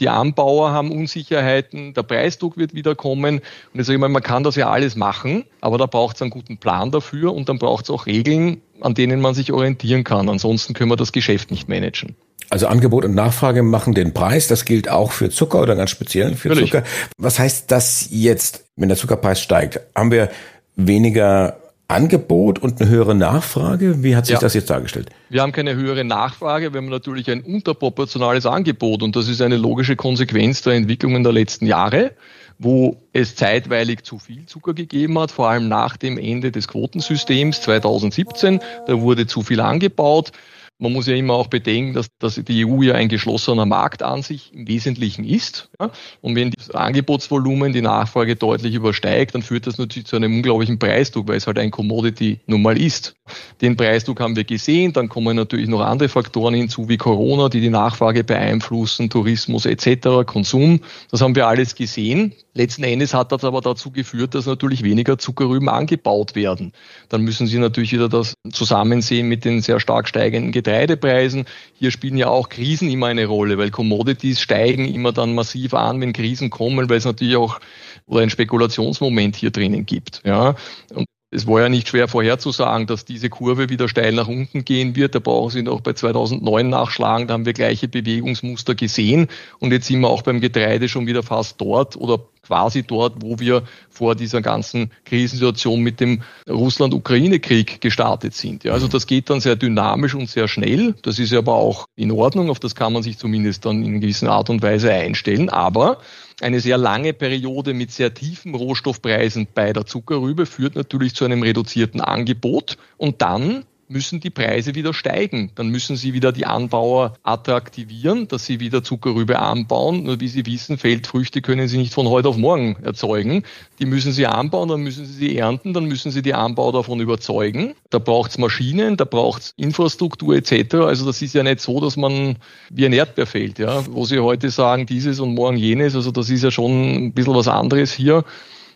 Die 0.00 0.08
Anbauer 0.08 0.70
haben 0.70 0.90
Unsicherheiten, 0.90 1.92
der 1.92 2.02
Preisdruck 2.02 2.56
wird 2.56 2.72
wieder 2.72 2.94
kommen. 2.94 3.42
Und 3.74 3.80
ich 3.80 3.84
sage 3.84 3.96
immer, 3.96 4.08
man 4.08 4.22
kann 4.22 4.42
das 4.42 4.56
ja 4.56 4.70
alles 4.70 4.96
machen, 4.96 5.44
aber 5.60 5.76
da 5.76 5.84
braucht 5.84 6.16
es 6.16 6.22
einen 6.22 6.30
guten 6.30 6.56
Plan 6.56 6.92
dafür 6.92 7.34
und 7.34 7.50
dann 7.50 7.58
braucht 7.58 7.84
es 7.84 7.90
auch 7.90 8.06
Regeln, 8.06 8.62
an 8.80 8.94
denen 8.94 9.20
man 9.20 9.34
sich 9.34 9.52
orientieren 9.52 10.02
kann. 10.02 10.30
Ansonsten 10.30 10.72
können 10.72 10.90
wir 10.90 10.96
das 10.96 11.12
Geschäft 11.12 11.50
nicht 11.50 11.68
managen. 11.68 12.16
Also 12.48 12.68
Angebot 12.68 13.04
und 13.04 13.14
Nachfrage 13.14 13.62
machen 13.62 13.92
den 13.92 14.14
Preis. 14.14 14.48
Das 14.48 14.64
gilt 14.64 14.88
auch 14.88 15.12
für 15.12 15.28
Zucker 15.28 15.60
oder 15.60 15.76
ganz 15.76 15.90
speziell 15.90 16.36
für 16.36 16.48
Natürlich. 16.48 16.70
Zucker. 16.70 16.84
Was 17.18 17.38
heißt 17.38 17.70
das 17.70 18.08
jetzt, 18.10 18.64
wenn 18.76 18.88
der 18.88 18.96
Zuckerpreis 18.96 19.42
steigt? 19.42 19.80
Haben 19.94 20.10
wir 20.10 20.30
weniger 20.74 21.58
Angebot 21.88 22.58
und 22.58 22.80
eine 22.80 22.90
höhere 22.90 23.14
Nachfrage? 23.14 24.02
Wie 24.02 24.16
hat 24.16 24.26
sich 24.26 24.34
ja. 24.34 24.40
das 24.40 24.54
jetzt 24.54 24.70
dargestellt? 24.70 25.10
Wir 25.28 25.42
haben 25.42 25.52
keine 25.52 25.74
höhere 25.74 26.04
Nachfrage, 26.04 26.72
wir 26.72 26.78
haben 26.78 26.88
natürlich 26.88 27.30
ein 27.30 27.42
unterproportionales 27.42 28.46
Angebot 28.46 29.02
und 29.02 29.16
das 29.16 29.28
ist 29.28 29.42
eine 29.42 29.56
logische 29.56 29.94
Konsequenz 29.94 30.62
der 30.62 30.74
Entwicklungen 30.74 31.22
der 31.22 31.32
letzten 31.32 31.66
Jahre, 31.66 32.12
wo 32.58 33.02
es 33.12 33.36
zeitweilig 33.36 34.02
zu 34.04 34.18
viel 34.18 34.46
Zucker 34.46 34.72
gegeben 34.72 35.18
hat, 35.18 35.30
vor 35.30 35.50
allem 35.50 35.68
nach 35.68 35.96
dem 35.96 36.16
Ende 36.16 36.50
des 36.50 36.68
Quotensystems 36.68 37.60
2017. 37.60 38.60
Da 38.86 39.00
wurde 39.00 39.26
zu 39.26 39.42
viel 39.42 39.60
angebaut. 39.60 40.32
Man 40.78 40.92
muss 40.92 41.06
ja 41.06 41.14
immer 41.14 41.34
auch 41.34 41.46
bedenken, 41.46 41.94
dass, 41.94 42.08
dass 42.18 42.34
die 42.34 42.66
EU 42.66 42.82
ja 42.82 42.94
ein 42.94 43.08
geschlossener 43.08 43.64
Markt 43.64 44.02
an 44.02 44.22
sich 44.22 44.52
im 44.52 44.66
Wesentlichen 44.66 45.24
ist. 45.24 45.70
Ja? 45.80 45.90
Und 46.20 46.34
wenn 46.34 46.50
das 46.50 46.72
Angebotsvolumen 46.72 47.72
die 47.72 47.80
Nachfrage 47.80 48.34
deutlich 48.34 48.74
übersteigt, 48.74 49.34
dann 49.34 49.42
führt 49.42 49.66
das 49.66 49.78
natürlich 49.78 50.06
zu 50.06 50.16
einem 50.16 50.34
unglaublichen 50.34 50.78
Preisdruck, 50.78 51.28
weil 51.28 51.36
es 51.36 51.46
halt 51.46 51.58
ein 51.58 51.70
Commodity 51.70 52.40
nun 52.46 52.62
mal 52.62 52.76
ist. 52.76 53.14
Den 53.60 53.76
Preisdruck 53.76 54.20
haben 54.20 54.34
wir 54.34 54.44
gesehen. 54.44 54.92
Dann 54.92 55.08
kommen 55.08 55.36
natürlich 55.36 55.68
noch 55.68 55.80
andere 55.80 56.08
Faktoren 56.08 56.54
hinzu 56.54 56.88
wie 56.88 56.96
Corona, 56.96 57.48
die 57.48 57.60
die 57.60 57.70
Nachfrage 57.70 58.24
beeinflussen, 58.24 59.10
Tourismus 59.10 59.66
etc., 59.66 60.26
Konsum. 60.26 60.80
Das 61.10 61.20
haben 61.20 61.36
wir 61.36 61.46
alles 61.46 61.74
gesehen. 61.74 62.34
Letzten 62.52 62.84
Endes 62.84 63.14
hat 63.14 63.32
das 63.32 63.44
aber 63.44 63.60
dazu 63.60 63.90
geführt, 63.90 64.34
dass 64.34 64.46
natürlich 64.46 64.82
weniger 64.84 65.18
Zuckerrüben 65.18 65.68
angebaut 65.68 66.34
werden. 66.34 66.72
Dann 67.08 67.22
müssen 67.22 67.46
Sie 67.46 67.58
natürlich 67.58 67.92
wieder 67.92 68.08
das 68.08 68.34
zusammensehen 68.52 69.28
mit 69.28 69.44
den 69.44 69.60
sehr 69.60 69.80
stark 69.80 70.08
steigenden 70.08 70.52
Getreidepreisen. 70.64 71.44
Hier 71.78 71.90
spielen 71.90 72.16
ja 72.16 72.28
auch 72.28 72.48
Krisen 72.48 72.90
immer 72.90 73.06
eine 73.06 73.26
Rolle, 73.26 73.58
weil 73.58 73.70
Commodities 73.70 74.40
steigen 74.40 74.92
immer 74.92 75.12
dann 75.12 75.34
massiv 75.34 75.74
an, 75.74 76.00
wenn 76.00 76.12
Krisen 76.12 76.50
kommen, 76.50 76.88
weil 76.88 76.96
es 76.96 77.04
natürlich 77.04 77.36
auch 77.36 77.60
oder 78.06 78.22
ein 78.22 78.30
Spekulationsmoment 78.30 79.36
hier 79.36 79.50
drinnen 79.50 79.86
gibt. 79.86 80.22
Ja. 80.24 80.56
Und 80.92 81.06
es 81.30 81.46
war 81.46 81.62
ja 81.62 81.68
nicht 81.68 81.88
schwer 81.88 82.06
vorherzusagen, 82.06 82.86
dass 82.86 83.04
diese 83.04 83.28
Kurve 83.28 83.68
wieder 83.68 83.88
steil 83.88 84.12
nach 84.12 84.28
unten 84.28 84.64
gehen 84.64 84.94
wird. 84.94 85.16
Da 85.16 85.18
brauchen 85.18 85.50
Sie 85.50 85.62
noch 85.62 85.80
bei 85.80 85.92
2009 85.92 86.68
nachschlagen. 86.68 87.26
Da 87.26 87.34
haben 87.34 87.44
wir 87.44 87.52
gleiche 87.52 87.88
Bewegungsmuster 87.88 88.76
gesehen. 88.76 89.26
Und 89.58 89.72
jetzt 89.72 89.86
sind 89.86 90.00
wir 90.00 90.10
auch 90.10 90.22
beim 90.22 90.40
Getreide 90.40 90.88
schon 90.88 91.08
wieder 91.08 91.24
fast 91.24 91.60
dort 91.60 91.96
oder 91.96 92.20
quasi 92.46 92.82
dort, 92.82 93.14
wo 93.20 93.38
wir 93.38 93.62
vor 93.88 94.14
dieser 94.14 94.42
ganzen 94.42 94.90
Krisensituation 95.04 95.80
mit 95.80 96.00
dem 96.00 96.22
Russland-Ukraine-Krieg 96.48 97.80
gestartet 97.80 98.34
sind. 98.34 98.64
Ja, 98.64 98.72
also 98.72 98.88
das 98.88 99.06
geht 99.06 99.30
dann 99.30 99.40
sehr 99.40 99.56
dynamisch 99.56 100.14
und 100.14 100.28
sehr 100.28 100.48
schnell. 100.48 100.94
Das 101.02 101.18
ist 101.18 101.32
aber 101.32 101.54
auch 101.54 101.86
in 101.96 102.10
Ordnung. 102.10 102.50
Auf 102.50 102.60
das 102.60 102.74
kann 102.74 102.92
man 102.92 103.02
sich 103.02 103.18
zumindest 103.18 103.64
dann 103.64 103.84
in 103.84 104.00
gewisser 104.00 104.30
Art 104.30 104.50
und 104.50 104.62
Weise 104.62 104.92
einstellen. 104.92 105.48
Aber 105.48 105.98
eine 106.40 106.60
sehr 106.60 106.78
lange 106.78 107.12
Periode 107.12 107.74
mit 107.74 107.92
sehr 107.92 108.12
tiefen 108.12 108.54
Rohstoffpreisen 108.54 109.46
bei 109.54 109.72
der 109.72 109.86
Zuckerrübe 109.86 110.46
führt 110.46 110.74
natürlich 110.74 111.14
zu 111.14 111.24
einem 111.24 111.42
reduzierten 111.42 112.00
Angebot 112.00 112.76
und 112.96 113.22
dann 113.22 113.64
müssen 113.94 114.18
die 114.18 114.30
Preise 114.30 114.74
wieder 114.74 114.92
steigen. 114.92 115.52
Dann 115.54 115.68
müssen 115.68 115.94
sie 115.94 116.12
wieder 116.12 116.32
die 116.32 116.46
Anbauer 116.46 117.14
attraktivieren, 117.22 118.26
dass 118.26 118.44
sie 118.44 118.58
wieder 118.58 118.82
Zuckerrübe 118.82 119.38
anbauen. 119.38 120.02
Nur 120.02 120.20
wie 120.20 120.26
Sie 120.26 120.44
wissen, 120.44 120.76
Feldfrüchte 120.76 121.40
können 121.40 121.68
Sie 121.68 121.78
nicht 121.78 121.94
von 121.94 122.08
heute 122.08 122.28
auf 122.28 122.36
morgen 122.36 122.76
erzeugen. 122.82 123.44
Die 123.78 123.86
müssen 123.86 124.12
Sie 124.12 124.26
anbauen, 124.26 124.68
dann 124.68 124.82
müssen 124.82 125.06
Sie 125.06 125.12
sie 125.12 125.38
ernten, 125.38 125.72
dann 125.72 125.84
müssen 125.84 126.10
Sie 126.10 126.22
die 126.22 126.34
Anbauer 126.34 126.72
davon 126.72 127.00
überzeugen. 127.00 127.74
Da 127.90 128.00
braucht 128.00 128.32
es 128.32 128.38
Maschinen, 128.38 128.96
da 128.96 129.04
braucht 129.04 129.42
es 129.42 129.54
Infrastruktur 129.56 130.34
etc. 130.34 130.74
Also 130.74 131.06
das 131.06 131.22
ist 131.22 131.34
ja 131.34 131.44
nicht 131.44 131.60
so, 131.60 131.80
dass 131.80 131.96
man 131.96 132.36
wie 132.70 132.86
ein 132.86 132.92
Erdbeer 132.92 133.26
fällt, 133.26 133.60
ja, 133.60 133.86
wo 133.86 134.04
Sie 134.04 134.18
heute 134.18 134.50
sagen 134.50 134.86
dieses 134.86 135.20
und 135.20 135.34
morgen 135.34 135.56
jenes. 135.56 135.94
Also 135.94 136.10
das 136.10 136.28
ist 136.30 136.42
ja 136.42 136.50
schon 136.50 137.06
ein 137.06 137.12
bisschen 137.12 137.34
was 137.34 137.46
anderes 137.46 137.92
hier. 137.92 138.24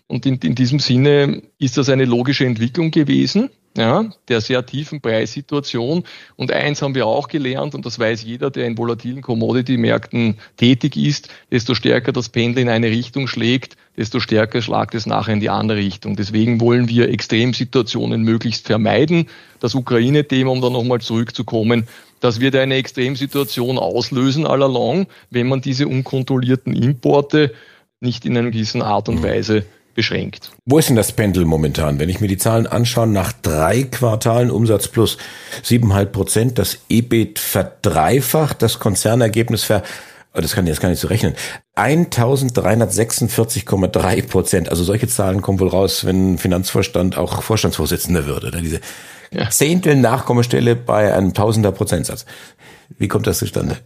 Und 0.06 0.25
in, 0.26 0.37
in 0.37 0.54
diesem 0.54 0.78
Sinne 0.78 1.42
ist 1.58 1.76
das 1.76 1.88
eine 1.90 2.06
logische 2.06 2.46
Entwicklung 2.46 2.90
gewesen. 2.90 3.50
Ja, 3.78 4.11
der 4.28 4.40
sehr 4.40 4.64
tiefen 4.66 5.00
Preissituation. 5.00 6.04
Und 6.37 6.52
eins 6.52 6.82
haben 6.82 6.94
wir 6.94 7.06
auch 7.06 7.28
gelernt, 7.28 7.75
und 7.75 7.87
das 7.87 7.99
weiß 7.99 8.23
jeder, 8.25 8.50
der 8.50 8.66
in 8.66 8.76
volatilen 8.76 9.23
Commodity-Märkten 9.23 10.38
tätig 10.56 10.97
ist, 10.97 11.28
desto 11.50 11.75
stärker 11.75 12.12
das 12.12 12.28
Pendel 12.28 12.62
in 12.62 12.68
eine 12.68 12.88
Richtung 12.88 13.28
schlägt, 13.28 13.76
desto 13.97 14.20
stärker 14.20 14.62
schlagt 14.62 14.94
es 14.94 15.06
nachher 15.06 15.35
in 15.35 15.40
die 15.40 15.50
andere 15.50 15.78
Richtung. 15.78 16.16
Deswegen 16.16 16.61
wollen 16.61 16.88
wir 16.88 17.08
Extremsituationen 17.08 18.23
möglichst 18.23 18.66
vermeiden. 18.66 19.28
Das 19.61 19.75
Ukraine-Thema, 19.75 20.50
um 20.50 20.61
da 20.61 20.70
nochmal 20.70 21.00
zurückzukommen, 21.00 21.87
das 22.20 22.40
wird 22.40 22.56
eine 22.56 22.75
Extremsituation 22.75 23.78
auslösen 23.78 24.47
allalong, 24.47 25.06
wenn 25.30 25.49
man 25.49 25.61
diese 25.61 25.87
unkontrollierten 25.87 26.75
Importe 26.75 27.54
nicht 28.00 28.25
in 28.25 28.37
einer 28.37 28.50
gewissen 28.50 28.82
Art 28.82 29.08
und 29.08 29.16
mhm. 29.16 29.25
Weise 29.25 29.64
beschränkt. 29.98 30.50
Wo 30.64 30.78
ist 30.78 30.88
denn 30.88 30.94
das 30.94 31.10
Pendel 31.10 31.44
momentan? 31.44 31.98
Wenn 31.98 32.08
ich 32.08 32.20
mir 32.20 32.28
die 32.28 32.38
Zahlen 32.38 32.68
anschaue, 32.68 33.08
nach 33.08 33.32
drei 33.32 33.82
Quartalen 33.82 34.52
Umsatz 34.52 34.86
plus 34.86 35.18
siebeneinhalb 35.64 36.12
Prozent, 36.12 36.60
das 36.60 36.78
EBIT 36.88 37.40
verdreifacht, 37.40 38.62
das 38.62 38.78
Konzernergebnis 38.78 39.64
ver 39.64 39.82
oh, 40.34 40.40
das 40.40 40.54
kann 40.54 40.66
ich 40.66 40.68
jetzt 40.68 40.80
gar 40.80 40.88
nicht 40.88 41.00
so 41.00 41.08
rechnen. 41.08 41.34
1346,3 41.74 44.28
Prozent. 44.28 44.70
Also 44.70 44.84
solche 44.84 45.08
Zahlen 45.08 45.42
kommen 45.42 45.58
wohl 45.58 45.66
raus, 45.66 46.04
wenn 46.04 46.38
Finanzvorstand 46.38 47.18
auch 47.18 47.42
Vorstandsvorsitzender 47.42 48.26
würde. 48.26 48.52
Diese 48.62 48.80
ja. 49.32 49.50
Zehntel 49.50 49.96
Nachkommastelle 49.96 50.76
bei 50.76 51.12
einem 51.12 51.34
Tausender 51.34 51.72
Prozentsatz. 51.72 52.24
Wie 52.98 53.08
kommt 53.08 53.26
das 53.26 53.38
zustande? 53.38 53.78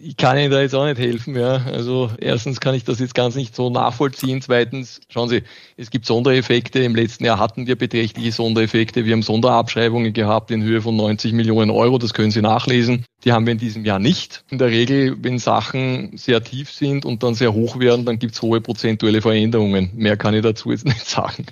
Ich 0.00 0.16
kann 0.16 0.38
Ihnen 0.38 0.50
da 0.50 0.60
jetzt 0.60 0.74
auch 0.74 0.84
nicht 0.84 0.98
helfen. 0.98 1.36
Ja. 1.36 1.62
Also 1.66 2.10
erstens 2.18 2.60
kann 2.60 2.74
ich 2.74 2.84
das 2.84 2.98
jetzt 2.98 3.14
ganz 3.14 3.34
nicht 3.34 3.54
so 3.54 3.70
nachvollziehen. 3.70 4.42
Zweitens, 4.42 5.00
schauen 5.08 5.28
Sie, 5.28 5.42
es 5.76 5.90
gibt 5.90 6.06
Sondereffekte. 6.06 6.80
Im 6.80 6.94
letzten 6.94 7.24
Jahr 7.24 7.38
hatten 7.38 7.66
wir 7.66 7.76
beträchtliche 7.76 8.32
Sondereffekte. 8.32 9.04
Wir 9.04 9.12
haben 9.12 9.22
Sonderabschreibungen 9.22 10.12
gehabt 10.12 10.50
in 10.50 10.62
Höhe 10.62 10.82
von 10.82 10.96
90 10.96 11.32
Millionen 11.32 11.70
Euro. 11.70 11.98
Das 11.98 12.14
können 12.14 12.30
Sie 12.30 12.42
nachlesen. 12.42 13.04
Die 13.24 13.32
haben 13.32 13.46
wir 13.46 13.52
in 13.52 13.58
diesem 13.58 13.84
Jahr 13.84 13.98
nicht. 13.98 14.44
In 14.50 14.58
der 14.58 14.68
Regel, 14.68 15.16
wenn 15.22 15.38
Sachen 15.38 16.16
sehr 16.16 16.42
tief 16.42 16.70
sind 16.70 17.04
und 17.04 17.22
dann 17.22 17.34
sehr 17.34 17.54
hoch 17.54 17.78
werden, 17.78 18.04
dann 18.04 18.18
gibt 18.18 18.34
es 18.34 18.42
hohe 18.42 18.60
prozentuelle 18.60 19.22
Veränderungen. 19.22 19.90
Mehr 19.94 20.16
kann 20.16 20.34
ich 20.34 20.42
dazu 20.42 20.70
jetzt 20.70 20.84
nicht 20.84 21.06
sagen. 21.06 21.46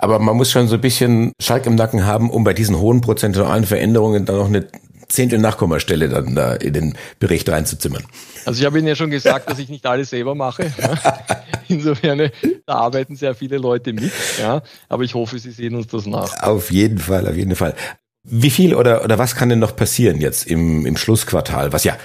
Aber 0.00 0.20
man 0.20 0.36
muss 0.36 0.52
schon 0.52 0.68
so 0.68 0.76
ein 0.76 0.80
bisschen 0.80 1.32
Schalk 1.40 1.66
im 1.66 1.74
Nacken 1.74 2.06
haben, 2.06 2.30
um 2.30 2.44
bei 2.44 2.52
diesen 2.52 2.78
hohen 2.78 3.00
prozentualen 3.00 3.64
Veränderungen 3.64 4.24
dann 4.24 4.36
noch 4.36 4.46
eine 4.46 4.68
Zehntel 5.08 5.38
Nachkommastelle 5.38 6.08
dann 6.08 6.34
da 6.34 6.54
in 6.54 6.72
den 6.72 6.94
Bericht 7.18 7.48
reinzuzimmern. 7.48 8.04
Also 8.44 8.60
ich 8.60 8.66
habe 8.66 8.78
Ihnen 8.78 8.88
ja 8.88 8.94
schon 8.94 9.10
gesagt, 9.10 9.50
dass 9.50 9.58
ich 9.58 9.68
nicht 9.68 9.86
alles 9.86 10.10
selber 10.10 10.34
mache. 10.34 10.70
Insofern, 11.68 12.30
da 12.66 12.74
arbeiten 12.74 13.16
sehr 13.16 13.34
viele 13.34 13.58
Leute 13.58 13.92
mit. 13.92 14.12
Ja. 14.38 14.62
Aber 14.88 15.02
ich 15.02 15.14
hoffe, 15.14 15.38
Sie 15.38 15.50
sehen 15.50 15.74
uns 15.74 15.86
das 15.86 16.06
nach. 16.06 16.42
Auf 16.42 16.70
jeden 16.70 16.98
Fall, 16.98 17.26
auf 17.26 17.36
jeden 17.36 17.56
Fall. 17.56 17.74
Wie 18.22 18.50
viel 18.50 18.74
oder, 18.74 19.04
oder 19.04 19.18
was 19.18 19.34
kann 19.34 19.48
denn 19.48 19.58
noch 19.58 19.74
passieren 19.74 20.20
jetzt 20.20 20.46
im, 20.46 20.84
im 20.84 20.96
Schlussquartal, 20.96 21.72
was 21.72 21.84
ja 21.84 21.96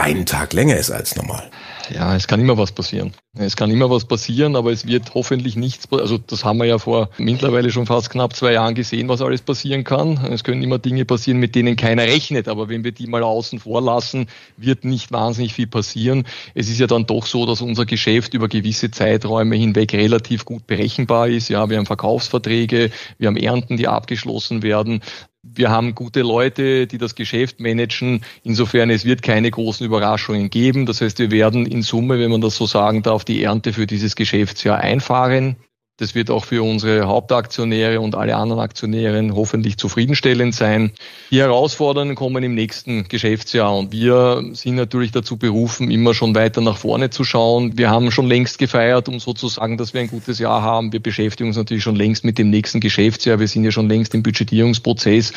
einen 0.00 0.26
Tag 0.26 0.52
länger 0.52 0.76
ist 0.76 0.90
als 0.90 1.16
normal? 1.16 1.50
ja, 1.94 2.14
es 2.14 2.26
kann 2.26 2.40
immer 2.40 2.56
was 2.56 2.72
passieren. 2.72 3.12
Es 3.34 3.56
kann 3.56 3.70
immer 3.70 3.90
was 3.90 4.04
passieren, 4.04 4.56
aber 4.56 4.72
es 4.72 4.86
wird 4.86 5.14
hoffentlich 5.14 5.56
nichts, 5.56 5.90
also 5.92 6.18
das 6.18 6.44
haben 6.44 6.58
wir 6.58 6.64
ja 6.64 6.78
vor 6.78 7.10
mittlerweile 7.18 7.70
schon 7.70 7.86
fast 7.86 8.10
knapp 8.10 8.34
zwei 8.34 8.52
Jahren 8.52 8.74
gesehen, 8.74 9.08
was 9.08 9.22
alles 9.22 9.42
passieren 9.42 9.84
kann. 9.84 10.18
Es 10.32 10.42
können 10.42 10.62
immer 10.62 10.78
Dinge 10.78 11.04
passieren, 11.04 11.38
mit 11.38 11.54
denen 11.54 11.76
keiner 11.76 12.02
rechnet, 12.02 12.48
aber 12.48 12.68
wenn 12.68 12.82
wir 12.82 12.92
die 12.92 13.06
mal 13.06 13.22
außen 13.22 13.60
vor 13.60 13.82
lassen, 13.82 14.26
wird 14.56 14.84
nicht 14.84 15.12
wahnsinnig 15.12 15.54
viel 15.54 15.68
passieren. 15.68 16.26
Es 16.54 16.68
ist 16.68 16.80
ja 16.80 16.86
dann 16.86 17.06
doch 17.06 17.26
so, 17.26 17.46
dass 17.46 17.60
unser 17.60 17.86
Geschäft 17.86 18.34
über 18.34 18.48
gewisse 18.48 18.90
Zeiträume 18.90 19.56
hinweg 19.56 19.92
relativ 19.92 20.44
gut 20.44 20.66
berechenbar 20.66 21.28
ist. 21.28 21.48
Ja, 21.48 21.70
wir 21.70 21.78
haben 21.78 21.86
Verkaufsverträge, 21.86 22.90
wir 23.18 23.28
haben 23.28 23.36
Ernten, 23.36 23.76
die 23.76 23.88
abgeschlossen 23.88 24.62
werden. 24.62 25.02
Wir 25.42 25.70
haben 25.70 25.94
gute 25.94 26.20
Leute, 26.20 26.86
die 26.86 26.98
das 26.98 27.14
Geschäft 27.14 27.60
managen. 27.60 28.22
Insofern, 28.42 28.90
es 28.90 29.06
wird 29.06 29.22
keine 29.22 29.50
großen 29.50 29.86
Überraschungen 29.86 30.50
geben. 30.50 30.84
Das 30.84 31.00
heißt, 31.00 31.18
wir 31.18 31.30
werden 31.30 31.64
in 31.64 31.80
Summe, 31.80 32.18
wenn 32.18 32.30
man 32.30 32.42
das 32.42 32.56
so 32.56 32.66
sagen 32.66 33.02
darf, 33.02 33.24
die 33.24 33.42
Ernte 33.42 33.72
für 33.72 33.86
dieses 33.86 34.16
Geschäftsjahr 34.16 34.78
einfahren. 34.78 35.56
Das 36.00 36.14
wird 36.14 36.30
auch 36.30 36.46
für 36.46 36.62
unsere 36.62 37.06
Hauptaktionäre 37.06 38.00
und 38.00 38.14
alle 38.14 38.34
anderen 38.34 38.62
Aktionäre 38.62 39.22
hoffentlich 39.34 39.76
zufriedenstellend 39.76 40.54
sein. 40.54 40.92
Die 41.30 41.40
Herausforderungen 41.40 42.14
kommen 42.14 42.42
im 42.42 42.54
nächsten 42.54 43.06
Geschäftsjahr 43.06 43.76
und 43.76 43.92
wir 43.92 44.42
sind 44.54 44.76
natürlich 44.76 45.12
dazu 45.12 45.36
berufen, 45.36 45.90
immer 45.90 46.14
schon 46.14 46.34
weiter 46.34 46.62
nach 46.62 46.78
vorne 46.78 47.10
zu 47.10 47.22
schauen. 47.22 47.76
Wir 47.76 47.90
haben 47.90 48.10
schon 48.10 48.28
längst 48.28 48.58
gefeiert, 48.58 49.10
um 49.10 49.20
sozusagen, 49.20 49.76
dass 49.76 49.92
wir 49.92 50.00
ein 50.00 50.08
gutes 50.08 50.38
Jahr 50.38 50.62
haben. 50.62 50.90
Wir 50.90 51.00
beschäftigen 51.00 51.50
uns 51.50 51.58
natürlich 51.58 51.82
schon 51.82 51.96
längst 51.96 52.24
mit 52.24 52.38
dem 52.38 52.48
nächsten 52.48 52.80
Geschäftsjahr. 52.80 53.38
Wir 53.38 53.48
sind 53.48 53.64
ja 53.64 53.70
schon 53.70 53.86
längst 53.86 54.14
im 54.14 54.22
Budgetierungsprozess 54.22 55.34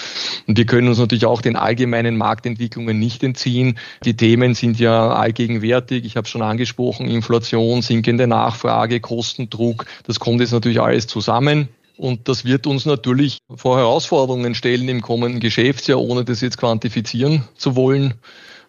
und 0.47 0.57
wir 0.57 0.65
können 0.65 0.87
uns 0.87 0.97
natürlich 0.97 1.25
auch 1.25 1.41
den 1.41 1.57
allgemeinen 1.57 2.15
Marktentwicklungen 2.15 2.97
nicht 2.97 3.21
entziehen. 3.21 3.77
Die 4.05 4.15
Themen 4.15 4.53
sind 4.53 4.79
ja 4.79 5.09
allgegenwärtig. 5.09 6.05
Ich 6.05 6.15
habe 6.15 6.23
es 6.23 6.29
schon 6.29 6.41
angesprochen, 6.41 7.09
Inflation, 7.09 7.81
sinkende 7.81 8.27
Nachfrage, 8.27 9.01
Kostendruck. 9.01 9.87
Das 10.07 10.21
kommt 10.21 10.39
jetzt 10.39 10.52
natürlich 10.53 10.81
alles 10.81 11.07
zusammen. 11.07 11.67
Und 11.97 12.27
das 12.27 12.45
wird 12.45 12.65
uns 12.65 12.85
natürlich 12.85 13.39
vor 13.53 13.77
Herausforderungen 13.77 14.55
stellen 14.55 14.89
im 14.89 15.01
kommenden 15.01 15.39
Geschäftsjahr, 15.39 15.99
ohne 15.99 16.23
das 16.23 16.41
jetzt 16.41 16.57
quantifizieren 16.57 17.43
zu 17.55 17.75
wollen. 17.75 18.15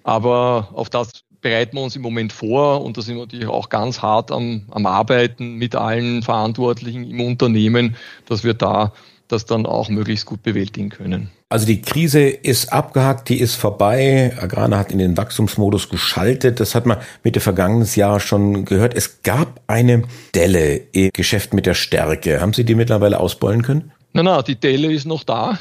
Aber 0.02 0.68
auf 0.74 0.90
das 0.90 1.10
bereiten 1.40 1.76
wir 1.76 1.82
uns 1.82 1.94
im 1.94 2.02
Moment 2.02 2.32
vor 2.32 2.82
und 2.82 2.96
da 2.96 3.02
sind 3.02 3.16
wir 3.16 3.22
natürlich 3.22 3.48
auch 3.48 3.68
ganz 3.68 4.00
hart 4.00 4.32
am, 4.32 4.62
am 4.70 4.86
Arbeiten 4.86 5.56
mit 5.56 5.74
allen 5.74 6.22
Verantwortlichen 6.22 7.04
im 7.04 7.20
Unternehmen, 7.20 7.96
dass 8.26 8.44
wir 8.44 8.54
da 8.54 8.92
das 9.28 9.46
dann 9.46 9.66
auch 9.66 9.88
möglichst 9.88 10.26
gut 10.26 10.42
bewältigen 10.42 10.90
können. 10.90 11.30
Also 11.48 11.66
die 11.66 11.80
Krise 11.80 12.20
ist 12.20 12.72
abgehakt, 12.72 13.28
die 13.28 13.38
ist 13.38 13.54
vorbei. 13.54 14.36
Agrana 14.40 14.78
hat 14.78 14.90
in 14.90 14.98
den 14.98 15.16
Wachstumsmodus 15.16 15.88
geschaltet. 15.88 16.58
Das 16.58 16.74
hat 16.74 16.84
man 16.84 16.98
Mitte 17.22 17.40
vergangenes 17.40 17.96
Jahr 17.96 18.18
schon 18.20 18.64
gehört. 18.64 18.94
Es 18.94 19.22
gab 19.22 19.60
eine 19.66 20.02
Delle 20.34 20.76
im 20.92 21.10
Geschäft 21.12 21.54
mit 21.54 21.66
der 21.66 21.74
Stärke. 21.74 22.40
Haben 22.40 22.52
Sie 22.52 22.64
die 22.64 22.74
mittlerweile 22.74 23.20
ausbeulen 23.20 23.62
können? 23.62 23.92
Na, 24.12 24.22
na, 24.22 24.42
die 24.42 24.58
Delle 24.58 24.92
ist 24.92 25.06
noch 25.06 25.24
da. 25.24 25.58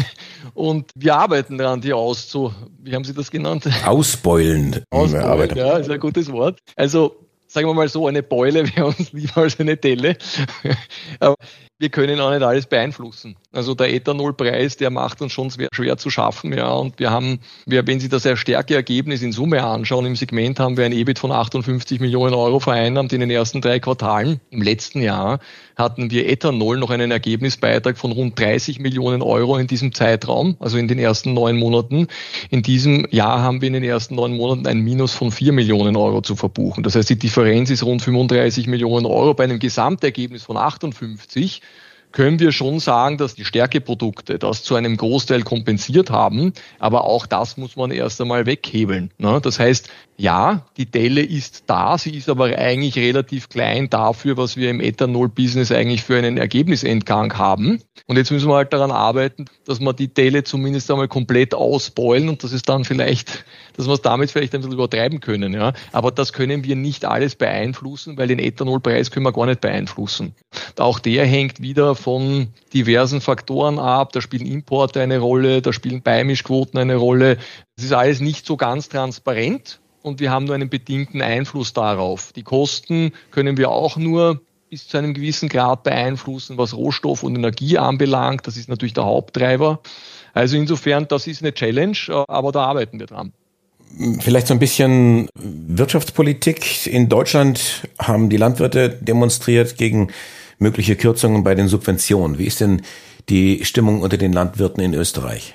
Und 0.54 0.90
wir 0.94 1.14
arbeiten 1.14 1.56
daran, 1.56 1.80
die 1.80 1.92
auszu, 1.92 2.52
wie 2.82 2.94
haben 2.94 3.04
Sie 3.04 3.14
das 3.14 3.30
genannt? 3.30 3.68
Ausbeulen. 3.86 4.82
Ausbeulen, 4.90 5.56
ja, 5.56 5.78
ist 5.78 5.90
ein 5.90 6.00
gutes 6.00 6.30
Wort. 6.30 6.58
Also, 6.76 7.16
sagen 7.46 7.68
wir 7.68 7.74
mal 7.74 7.88
so, 7.88 8.06
eine 8.06 8.22
Beule 8.22 8.64
wäre 8.76 8.86
uns 8.86 9.12
lieber 9.12 9.38
als 9.38 9.58
eine 9.60 9.76
Delle. 9.76 10.16
Aber 11.20 11.36
wir 11.82 11.88
können 11.88 12.20
auch 12.20 12.30
nicht 12.30 12.44
alles 12.44 12.66
beeinflussen. 12.66 13.34
Also 13.50 13.74
der 13.74 13.92
Ethanolpreis, 13.92 14.76
der 14.76 14.90
macht 14.90 15.20
uns 15.20 15.32
schon 15.32 15.50
schwer, 15.50 15.68
schwer, 15.72 15.96
zu 15.96 16.10
schaffen, 16.10 16.52
ja. 16.56 16.70
Und 16.70 17.00
wir 17.00 17.10
haben, 17.10 17.40
wir, 17.66 17.84
wenn 17.88 17.98
Sie 17.98 18.08
das 18.08 18.22
sehr 18.22 18.36
starke 18.36 18.76
Ergebnis 18.76 19.20
in 19.20 19.32
Summe 19.32 19.64
anschauen, 19.64 20.06
im 20.06 20.14
Segment 20.14 20.60
haben 20.60 20.76
wir 20.76 20.84
ein 20.84 20.92
EBIT 20.92 21.18
von 21.18 21.32
58 21.32 21.98
Millionen 21.98 22.34
Euro 22.34 22.60
vereinnahmt 22.60 23.12
in 23.12 23.18
den 23.18 23.30
ersten 23.30 23.60
drei 23.60 23.80
Quartalen. 23.80 24.40
Im 24.50 24.62
letzten 24.62 25.02
Jahr 25.02 25.40
hatten 25.76 26.12
wir 26.12 26.28
Ethanol 26.28 26.78
noch 26.78 26.90
einen 26.90 27.10
Ergebnisbeitrag 27.10 27.98
von 27.98 28.12
rund 28.12 28.38
30 28.38 28.78
Millionen 28.78 29.20
Euro 29.20 29.56
in 29.56 29.66
diesem 29.66 29.92
Zeitraum, 29.92 30.56
also 30.60 30.78
in 30.78 30.86
den 30.86 31.00
ersten 31.00 31.34
neun 31.34 31.58
Monaten. 31.58 32.06
In 32.50 32.62
diesem 32.62 33.08
Jahr 33.10 33.42
haben 33.42 33.60
wir 33.60 33.66
in 33.66 33.74
den 33.74 33.84
ersten 33.84 34.14
neun 34.14 34.36
Monaten 34.36 34.68
ein 34.68 34.78
Minus 34.78 35.14
von 35.14 35.32
4 35.32 35.52
Millionen 35.52 35.96
Euro 35.96 36.20
zu 36.20 36.36
verbuchen. 36.36 36.84
Das 36.84 36.94
heißt, 36.94 37.10
die 37.10 37.18
Differenz 37.18 37.70
ist 37.70 37.82
rund 37.82 38.02
35 38.02 38.68
Millionen 38.68 39.06
Euro 39.06 39.34
bei 39.34 39.44
einem 39.44 39.58
Gesamtergebnis 39.58 40.44
von 40.44 40.56
58 40.56 41.60
können 42.12 42.38
wir 42.38 42.52
schon 42.52 42.78
sagen, 42.78 43.18
dass 43.18 43.34
die 43.34 43.44
Stärkeprodukte 43.44 44.38
das 44.38 44.62
zu 44.62 44.74
einem 44.74 44.96
Großteil 44.96 45.42
kompensiert 45.42 46.10
haben. 46.10 46.52
Aber 46.78 47.04
auch 47.04 47.26
das 47.26 47.56
muss 47.56 47.76
man 47.76 47.90
erst 47.90 48.20
einmal 48.20 48.46
weghebeln. 48.46 49.10
Ne? 49.18 49.40
Das 49.42 49.58
heißt, 49.58 49.88
ja, 50.22 50.64
die 50.76 50.86
Delle 50.86 51.20
ist 51.20 51.64
da, 51.66 51.98
sie 51.98 52.16
ist 52.16 52.28
aber 52.28 52.56
eigentlich 52.56 52.96
relativ 52.96 53.48
klein 53.48 53.90
dafür, 53.90 54.36
was 54.36 54.56
wir 54.56 54.70
im 54.70 54.80
Ethanol-Business 54.80 55.72
eigentlich 55.72 56.04
für 56.04 56.16
einen 56.16 56.36
Ergebnisentgang 56.36 57.36
haben. 57.38 57.82
Und 58.06 58.18
jetzt 58.18 58.30
müssen 58.30 58.48
wir 58.48 58.54
halt 58.54 58.72
daran 58.72 58.92
arbeiten, 58.92 59.46
dass 59.64 59.80
wir 59.80 59.92
die 59.92 60.14
Delle 60.14 60.44
zumindest 60.44 60.88
einmal 60.92 61.08
komplett 61.08 61.54
ausbeulen 61.54 62.28
und 62.28 62.44
dass 62.44 62.52
es 62.52 62.62
dann 62.62 62.84
vielleicht, 62.84 63.44
dass 63.76 63.88
wir 63.88 63.94
es 63.94 64.02
damit 64.02 64.30
vielleicht 64.30 64.54
ein 64.54 64.60
bisschen 64.60 64.74
übertreiben 64.74 65.18
können. 65.18 65.54
Ja. 65.54 65.72
Aber 65.90 66.12
das 66.12 66.32
können 66.32 66.62
wir 66.62 66.76
nicht 66.76 67.04
alles 67.04 67.34
beeinflussen, 67.34 68.16
weil 68.16 68.28
den 68.28 68.38
Ethanolpreis 68.38 69.10
können 69.10 69.26
wir 69.26 69.32
gar 69.32 69.46
nicht 69.46 69.60
beeinflussen. 69.60 70.36
Auch 70.78 71.00
der 71.00 71.26
hängt 71.26 71.60
wieder 71.60 71.96
von 71.96 72.46
diversen 72.72 73.20
Faktoren 73.20 73.80
ab. 73.80 74.12
Da 74.12 74.20
spielen 74.20 74.46
Importe 74.46 75.00
eine 75.00 75.18
Rolle, 75.18 75.62
da 75.62 75.72
spielen 75.72 76.00
Beimischquoten 76.00 76.78
eine 76.78 76.94
Rolle. 76.94 77.38
Das 77.74 77.86
ist 77.86 77.92
alles 77.92 78.20
nicht 78.20 78.46
so 78.46 78.56
ganz 78.56 78.88
transparent 78.88 79.80
und 80.02 80.20
wir 80.20 80.30
haben 80.30 80.44
nur 80.44 80.54
einen 80.54 80.68
bedingten 80.68 81.22
Einfluss 81.22 81.72
darauf. 81.72 82.32
Die 82.32 82.42
Kosten 82.42 83.12
können 83.30 83.56
wir 83.56 83.70
auch 83.70 83.96
nur 83.96 84.40
bis 84.70 84.88
zu 84.88 84.98
einem 84.98 85.14
gewissen 85.14 85.48
Grad 85.48 85.82
beeinflussen, 85.82 86.56
was 86.56 86.74
Rohstoff 86.74 87.22
und 87.22 87.36
Energie 87.36 87.78
anbelangt. 87.78 88.46
Das 88.46 88.56
ist 88.56 88.68
natürlich 88.68 88.94
der 88.94 89.04
Haupttreiber. 89.04 89.80
Also 90.32 90.56
insofern, 90.56 91.06
das 91.08 91.26
ist 91.26 91.42
eine 91.42 91.52
Challenge, 91.52 91.96
aber 92.26 92.52
da 92.52 92.64
arbeiten 92.64 92.98
wir 92.98 93.06
dran. 93.06 93.32
Vielleicht 94.20 94.46
so 94.46 94.54
ein 94.54 94.58
bisschen 94.58 95.28
Wirtschaftspolitik. 95.34 96.86
In 96.86 97.10
Deutschland 97.10 97.86
haben 97.98 98.30
die 98.30 98.38
Landwirte 98.38 98.88
demonstriert 98.88 99.76
gegen 99.76 100.08
mögliche 100.58 100.96
Kürzungen 100.96 101.44
bei 101.44 101.54
den 101.54 101.68
Subventionen. 101.68 102.38
Wie 102.38 102.46
ist 102.46 102.60
denn 102.60 102.80
die 103.28 103.66
Stimmung 103.66 104.00
unter 104.00 104.16
den 104.16 104.32
Landwirten 104.32 104.82
in 104.82 104.94
Österreich? 104.94 105.54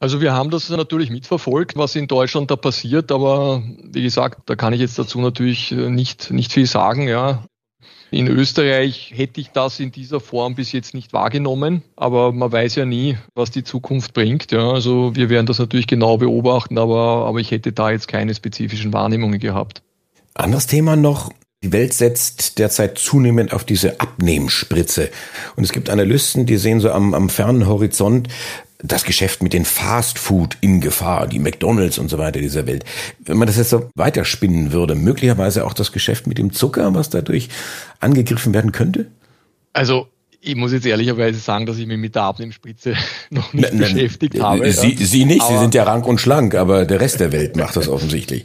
Also 0.00 0.20
wir 0.20 0.32
haben 0.32 0.50
das 0.50 0.68
natürlich 0.70 1.10
mitverfolgt, 1.10 1.76
was 1.76 1.96
in 1.96 2.06
Deutschland 2.06 2.50
da 2.50 2.56
passiert, 2.56 3.10
aber 3.10 3.62
wie 3.82 4.02
gesagt, 4.02 4.42
da 4.46 4.54
kann 4.54 4.72
ich 4.72 4.80
jetzt 4.80 4.98
dazu 4.98 5.20
natürlich 5.20 5.72
nicht, 5.72 6.30
nicht 6.30 6.52
viel 6.52 6.66
sagen, 6.66 7.08
ja. 7.08 7.44
In 8.10 8.26
Österreich 8.26 9.12
hätte 9.14 9.40
ich 9.40 9.50
das 9.50 9.80
in 9.80 9.92
dieser 9.92 10.20
Form 10.20 10.54
bis 10.54 10.72
jetzt 10.72 10.94
nicht 10.94 11.12
wahrgenommen, 11.12 11.82
aber 11.94 12.32
man 12.32 12.50
weiß 12.50 12.76
ja 12.76 12.86
nie, 12.86 13.18
was 13.34 13.50
die 13.50 13.64
Zukunft 13.64 14.14
bringt. 14.14 14.50
Ja, 14.50 14.70
also 14.70 15.14
wir 15.14 15.28
werden 15.28 15.44
das 15.44 15.58
natürlich 15.58 15.86
genau 15.86 16.16
beobachten, 16.16 16.78
aber, 16.78 17.26
aber 17.26 17.38
ich 17.40 17.50
hätte 17.50 17.72
da 17.72 17.90
jetzt 17.90 18.08
keine 18.08 18.34
spezifischen 18.34 18.94
Wahrnehmungen 18.94 19.38
gehabt. 19.38 19.82
Anderes 20.32 20.66
Thema 20.66 20.96
noch. 20.96 21.30
Die 21.62 21.72
Welt 21.72 21.92
setzt 21.92 22.60
derzeit 22.60 22.98
zunehmend 22.98 23.52
auf 23.52 23.64
diese 23.64 24.00
Abnehmspritze. 24.00 25.10
Und 25.56 25.64
es 25.64 25.72
gibt 25.72 25.90
Analysten, 25.90 26.46
die 26.46 26.56
sehen 26.56 26.78
so 26.78 26.92
am, 26.92 27.14
am 27.14 27.28
fernen 27.28 27.66
Horizont 27.66 28.28
das 28.78 29.04
Geschäft 29.04 29.42
mit 29.42 29.52
den 29.52 29.64
Fast 29.64 30.18
Food 30.18 30.56
in 30.60 30.80
Gefahr, 30.80 31.26
die 31.26 31.40
McDonalds 31.40 31.98
und 31.98 32.08
so 32.08 32.18
weiter 32.18 32.40
dieser 32.40 32.66
Welt. 32.66 32.84
Wenn 33.18 33.36
man 33.36 33.46
das 33.46 33.56
jetzt 33.56 33.70
so 33.70 33.90
weiterspinnen 33.94 34.72
würde, 34.72 34.94
möglicherweise 34.94 35.66
auch 35.66 35.74
das 35.74 35.90
Geschäft 35.90 36.26
mit 36.26 36.38
dem 36.38 36.52
Zucker, 36.52 36.94
was 36.94 37.10
dadurch 37.10 37.48
angegriffen 37.98 38.54
werden 38.54 38.70
könnte? 38.70 39.06
Also 39.72 40.06
ich 40.40 40.54
muss 40.54 40.72
jetzt 40.72 40.86
ehrlicherweise 40.86 41.40
sagen, 41.40 41.66
dass 41.66 41.78
ich 41.78 41.86
mich 41.86 41.98
mit 41.98 42.14
der 42.14 42.22
Abnehmspritze 42.22 42.94
noch 43.30 43.52
nicht 43.52 43.72
nein, 43.72 43.94
beschäftigt 43.94 44.34
nein, 44.34 44.42
habe. 44.44 44.72
Sie, 44.72 44.94
Sie 44.96 45.24
nicht, 45.24 45.42
aber, 45.42 45.54
Sie 45.54 45.58
sind 45.58 45.74
ja 45.74 45.82
rank 45.82 46.06
und 46.06 46.20
schlank, 46.20 46.54
aber 46.54 46.84
der 46.84 47.00
Rest 47.00 47.18
der 47.18 47.32
Welt 47.32 47.56
macht 47.56 47.74
das 47.74 47.88
offensichtlich. 47.88 48.44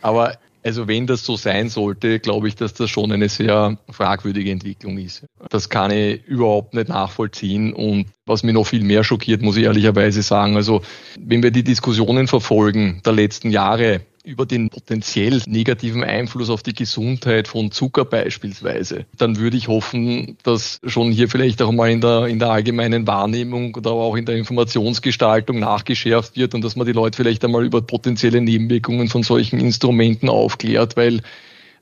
Aber 0.00 0.38
also 0.62 0.88
wenn 0.88 1.06
das 1.06 1.24
so 1.24 1.36
sein 1.36 1.68
sollte, 1.68 2.20
glaube 2.20 2.48
ich, 2.48 2.54
dass 2.54 2.74
das 2.74 2.88
schon 2.90 3.10
eine 3.12 3.28
sehr 3.28 3.78
fragwürdige 3.90 4.50
Entwicklung 4.50 4.98
ist. 4.98 5.24
Das 5.50 5.68
kann 5.68 5.90
ich 5.90 6.24
überhaupt 6.24 6.74
nicht 6.74 6.88
nachvollziehen. 6.88 7.72
Und 7.72 8.06
was 8.26 8.42
mir 8.42 8.52
noch 8.52 8.66
viel 8.66 8.84
mehr 8.84 9.02
schockiert, 9.02 9.42
muss 9.42 9.56
ich 9.56 9.64
ehrlicherweise 9.64 10.22
sagen, 10.22 10.56
also 10.56 10.82
wenn 11.18 11.42
wir 11.42 11.50
die 11.50 11.64
Diskussionen 11.64 12.28
verfolgen 12.28 13.00
der 13.04 13.12
letzten 13.12 13.50
Jahre, 13.50 14.02
über 14.24 14.46
den 14.46 14.70
potenziell 14.70 15.42
negativen 15.46 16.04
Einfluss 16.04 16.48
auf 16.48 16.62
die 16.62 16.74
Gesundheit 16.74 17.48
von 17.48 17.72
Zucker 17.72 18.04
beispielsweise, 18.04 19.06
dann 19.16 19.38
würde 19.38 19.56
ich 19.56 19.68
hoffen, 19.68 20.36
dass 20.44 20.78
schon 20.84 21.10
hier 21.10 21.28
vielleicht 21.28 21.60
auch 21.60 21.72
mal 21.72 21.90
in 21.90 22.00
der, 22.00 22.26
in 22.26 22.38
der 22.38 22.50
allgemeinen 22.50 23.06
Wahrnehmung 23.06 23.74
oder 23.74 23.90
auch 23.90 24.16
in 24.16 24.24
der 24.24 24.36
Informationsgestaltung 24.36 25.58
nachgeschärft 25.58 26.36
wird 26.36 26.54
und 26.54 26.62
dass 26.62 26.76
man 26.76 26.86
die 26.86 26.92
Leute 26.92 27.16
vielleicht 27.16 27.44
einmal 27.44 27.64
über 27.64 27.82
potenzielle 27.82 28.40
Nebenwirkungen 28.40 29.08
von 29.08 29.22
solchen 29.24 29.58
Instrumenten 29.58 30.28
aufklärt, 30.28 30.96
weil 30.96 31.22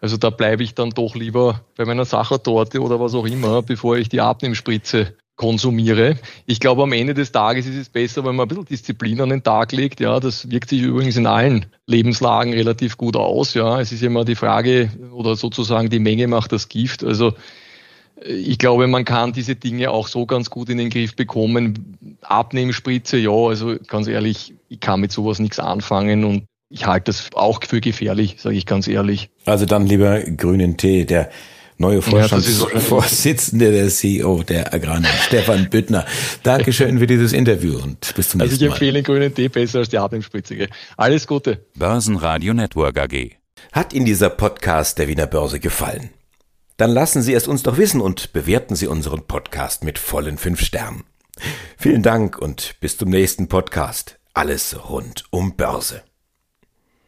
also 0.01 0.17
da 0.17 0.31
bleibe 0.31 0.63
ich 0.63 0.75
dann 0.75 0.91
doch 0.91 1.15
lieber 1.15 1.61
bei 1.77 1.85
meiner 1.85 2.07
Sachertorte 2.07 2.81
oder 2.81 2.99
was 3.01 3.15
auch 3.15 3.27
immer, 3.27 3.61
bevor 3.61 3.99
ich 3.99 4.09
die 4.09 4.23
Abnehmspritze 4.23 5.15
konsumiere. 5.41 6.19
Ich 6.45 6.61
glaube, 6.61 6.83
am 6.83 6.93
Ende 6.93 7.15
des 7.15 7.33
Tages 7.33 7.65
ist 7.65 7.77
es 7.77 7.89
besser, 7.89 8.27
wenn 8.27 8.37
man 8.37 8.45
ein 8.45 8.49
bisschen 8.49 8.67
Disziplin 8.67 9.23
an 9.23 9.31
den 9.31 9.43
Tag 9.43 9.73
legt. 9.73 9.99
Ja, 9.99 10.21
das 10.21 10.51
wirkt 10.51 10.69
sich 10.69 10.83
übrigens 10.83 11.17
in 11.17 11.27
allen 11.27 11.65
Lebenslagen 11.87 12.53
relativ 12.53 12.99
gut 12.99 13.17
aus. 13.17 13.55
Ja, 13.55 13.81
es 13.81 13.91
ist 13.91 14.03
immer 14.03 14.27
die 14.27 14.35
Frage 14.35 14.91
oder 15.15 15.37
sozusagen 15.37 15.89
die 15.89 15.99
Menge 15.99 16.29
macht 16.29 16.53
das 16.53 16.69
Gift. 16.69 17.03
Also 17.03 17.33
ich 18.23 18.59
glaube, 18.59 18.87
man 18.87 19.07
kann 19.07 19.33
diese 19.33 19.57
Dinge 19.57 19.91
auch 19.91 20.09
so 20.09 20.27
ganz 20.27 20.51
gut 20.51 20.69
in 20.69 20.77
den 20.77 20.91
Griff 20.91 21.17
bekommen. 21.17 22.19
Abnehmspritze, 22.21 23.17
ja, 23.17 23.31
also 23.31 23.77
ganz 23.87 24.09
ehrlich, 24.09 24.53
ich 24.69 24.81
kann 24.81 25.01
mit 25.01 25.11
sowas 25.11 25.39
nichts 25.39 25.59
anfangen 25.59 26.25
und 26.25 26.45
ich 26.69 26.85
halte 26.85 27.05
das 27.05 27.31
auch 27.33 27.61
für 27.67 27.81
gefährlich, 27.81 28.37
sage 28.39 28.57
ich 28.57 28.67
ganz 28.67 28.89
ehrlich. 28.89 29.31
Also 29.47 29.65
dann 29.65 29.87
lieber 29.87 30.21
grünen 30.21 30.77
Tee, 30.77 31.07
der 31.07 31.31
neue 31.81 32.03
Vorstandsvorsitzende 32.03 33.67
ja, 33.67 33.71
der 33.71 33.89
CEO 33.89 34.43
der 34.43 34.73
Agrarnet, 34.73 35.11
Stefan 35.27 35.71
Büttner. 35.71 36.05
Dankeschön 36.43 36.99
für 36.99 37.07
dieses 37.07 37.33
Interview 37.33 37.79
und 37.79 38.15
bis 38.15 38.29
zum 38.29 38.41
also 38.41 38.41
nächsten 38.41 38.41
Mal. 38.41 38.49
Also 38.49 38.57
ich 38.57 38.63
empfehle 38.71 38.93
den 38.93 39.05
grünen 39.05 39.35
Tee 39.35 39.49
besser 39.49 39.79
als 39.79 39.89
die 39.89 39.99
Atemspritzige. 39.99 40.69
Alles 40.97 41.27
Gute. 41.27 41.65
Börsenradio 41.75 42.53
Network 42.53 42.99
AG. 42.99 43.31
Hat 43.73 43.93
Ihnen 43.95 44.05
dieser 44.05 44.31
Podcast 44.31 44.99
der 44.99 45.09
Wiener 45.09 45.27
Börse 45.27 45.59
gefallen? 45.59 46.11
Dann 46.77 46.91
lassen 46.91 47.23
Sie 47.23 47.35
es 47.35 47.49
uns 47.49 47.63
doch 47.63 47.79
wissen 47.79 48.01
und 48.01 48.33
bewerten 48.33 48.77
Sie 48.77 48.87
unseren 48.87 49.27
Podcast 49.27 49.83
mit 49.83 49.99
vollen 49.99 50.39
fünf 50.39 50.61
Sternen. 50.61 51.05
Vielen 51.79 52.03
Dank 52.03 52.39
und 52.39 52.75
bis 52.81 52.99
zum 52.99 53.09
nächsten 53.09 53.49
Podcast. 53.49 54.19
Alles 54.35 54.77
rund 54.89 55.25
um 55.31 55.57
Börse. 55.57 56.03